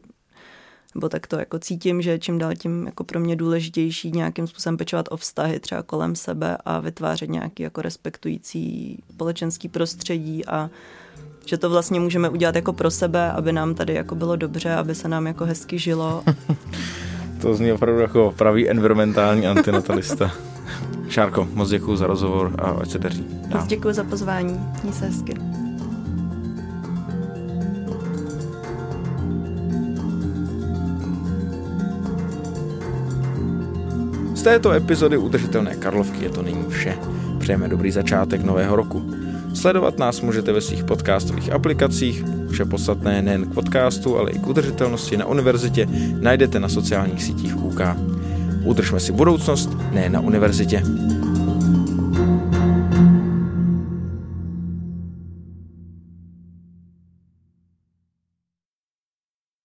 nebo 0.95 1.09
tak 1.09 1.27
to 1.27 1.39
jako 1.39 1.59
cítím, 1.59 2.01
že 2.01 2.19
čím 2.19 2.37
dál 2.37 2.55
tím 2.55 2.85
jako 2.85 3.03
pro 3.03 3.19
mě 3.19 3.35
důležitější 3.35 4.11
nějakým 4.11 4.47
způsobem 4.47 4.77
pečovat 4.77 5.05
o 5.11 5.17
vztahy 5.17 5.59
třeba 5.59 5.83
kolem 5.83 6.15
sebe 6.15 6.57
a 6.65 6.79
vytvářet 6.79 7.29
nějaký 7.29 7.63
jako 7.63 7.81
respektující 7.81 8.97
společenský 9.13 9.69
prostředí 9.69 10.45
a 10.45 10.69
že 11.45 11.57
to 11.57 11.69
vlastně 11.69 11.99
můžeme 11.99 12.29
udělat 12.29 12.55
jako 12.55 12.73
pro 12.73 12.91
sebe, 12.91 13.31
aby 13.31 13.51
nám 13.51 13.75
tady 13.75 13.93
jako 13.93 14.15
bylo 14.15 14.35
dobře, 14.35 14.73
aby 14.73 14.95
se 14.95 15.07
nám 15.07 15.27
jako 15.27 15.45
hezky 15.45 15.79
žilo. 15.79 16.23
to 17.41 17.55
zní 17.55 17.71
opravdu 17.71 18.01
jako 18.01 18.33
pravý 18.37 18.69
environmentální 18.69 19.47
antinatalista. 19.47 20.31
Šárko, 21.09 21.47
moc 21.53 21.69
děkuji 21.69 21.95
za 21.95 22.07
rozhovor 22.07 22.55
a 22.57 22.61
ať 22.61 22.91
se 22.91 22.99
daří. 22.99 23.27
Moc 23.47 23.67
děkuji 23.67 23.93
za 23.93 24.03
pozvání. 24.03 24.59
Měj 24.83 24.93
se 24.93 25.05
hezky. 25.05 25.62
Této 34.43 34.71
epizody 34.71 35.17
Udržitelné 35.17 35.75
Karlovky 35.75 36.23
je 36.23 36.29
to 36.29 36.41
nyní 36.41 36.65
vše. 36.69 36.97
Přejeme 37.39 37.67
dobrý 37.67 37.91
začátek 37.91 38.43
nového 38.43 38.75
roku. 38.75 39.11
Sledovat 39.53 39.99
nás 39.99 40.21
můžete 40.21 40.51
ve 40.51 40.61
svých 40.61 40.83
podcastových 40.83 41.51
aplikacích. 41.51 42.23
Vše 42.51 42.65
podstatné 42.65 43.21
nejen 43.21 43.45
k 43.45 43.53
podcastu, 43.53 44.17
ale 44.17 44.31
i 44.31 44.39
k 44.39 44.47
udržitelnosti 44.47 45.17
na 45.17 45.25
univerzitě 45.25 45.87
najdete 46.19 46.59
na 46.59 46.69
sociálních 46.69 47.23
sítích 47.23 47.63
UK. 47.63 47.81
Udržme 48.63 48.99
si 48.99 49.11
budoucnost, 49.11 49.69
ne 49.91 50.09
na 50.09 50.19
univerzitě. 50.19 50.83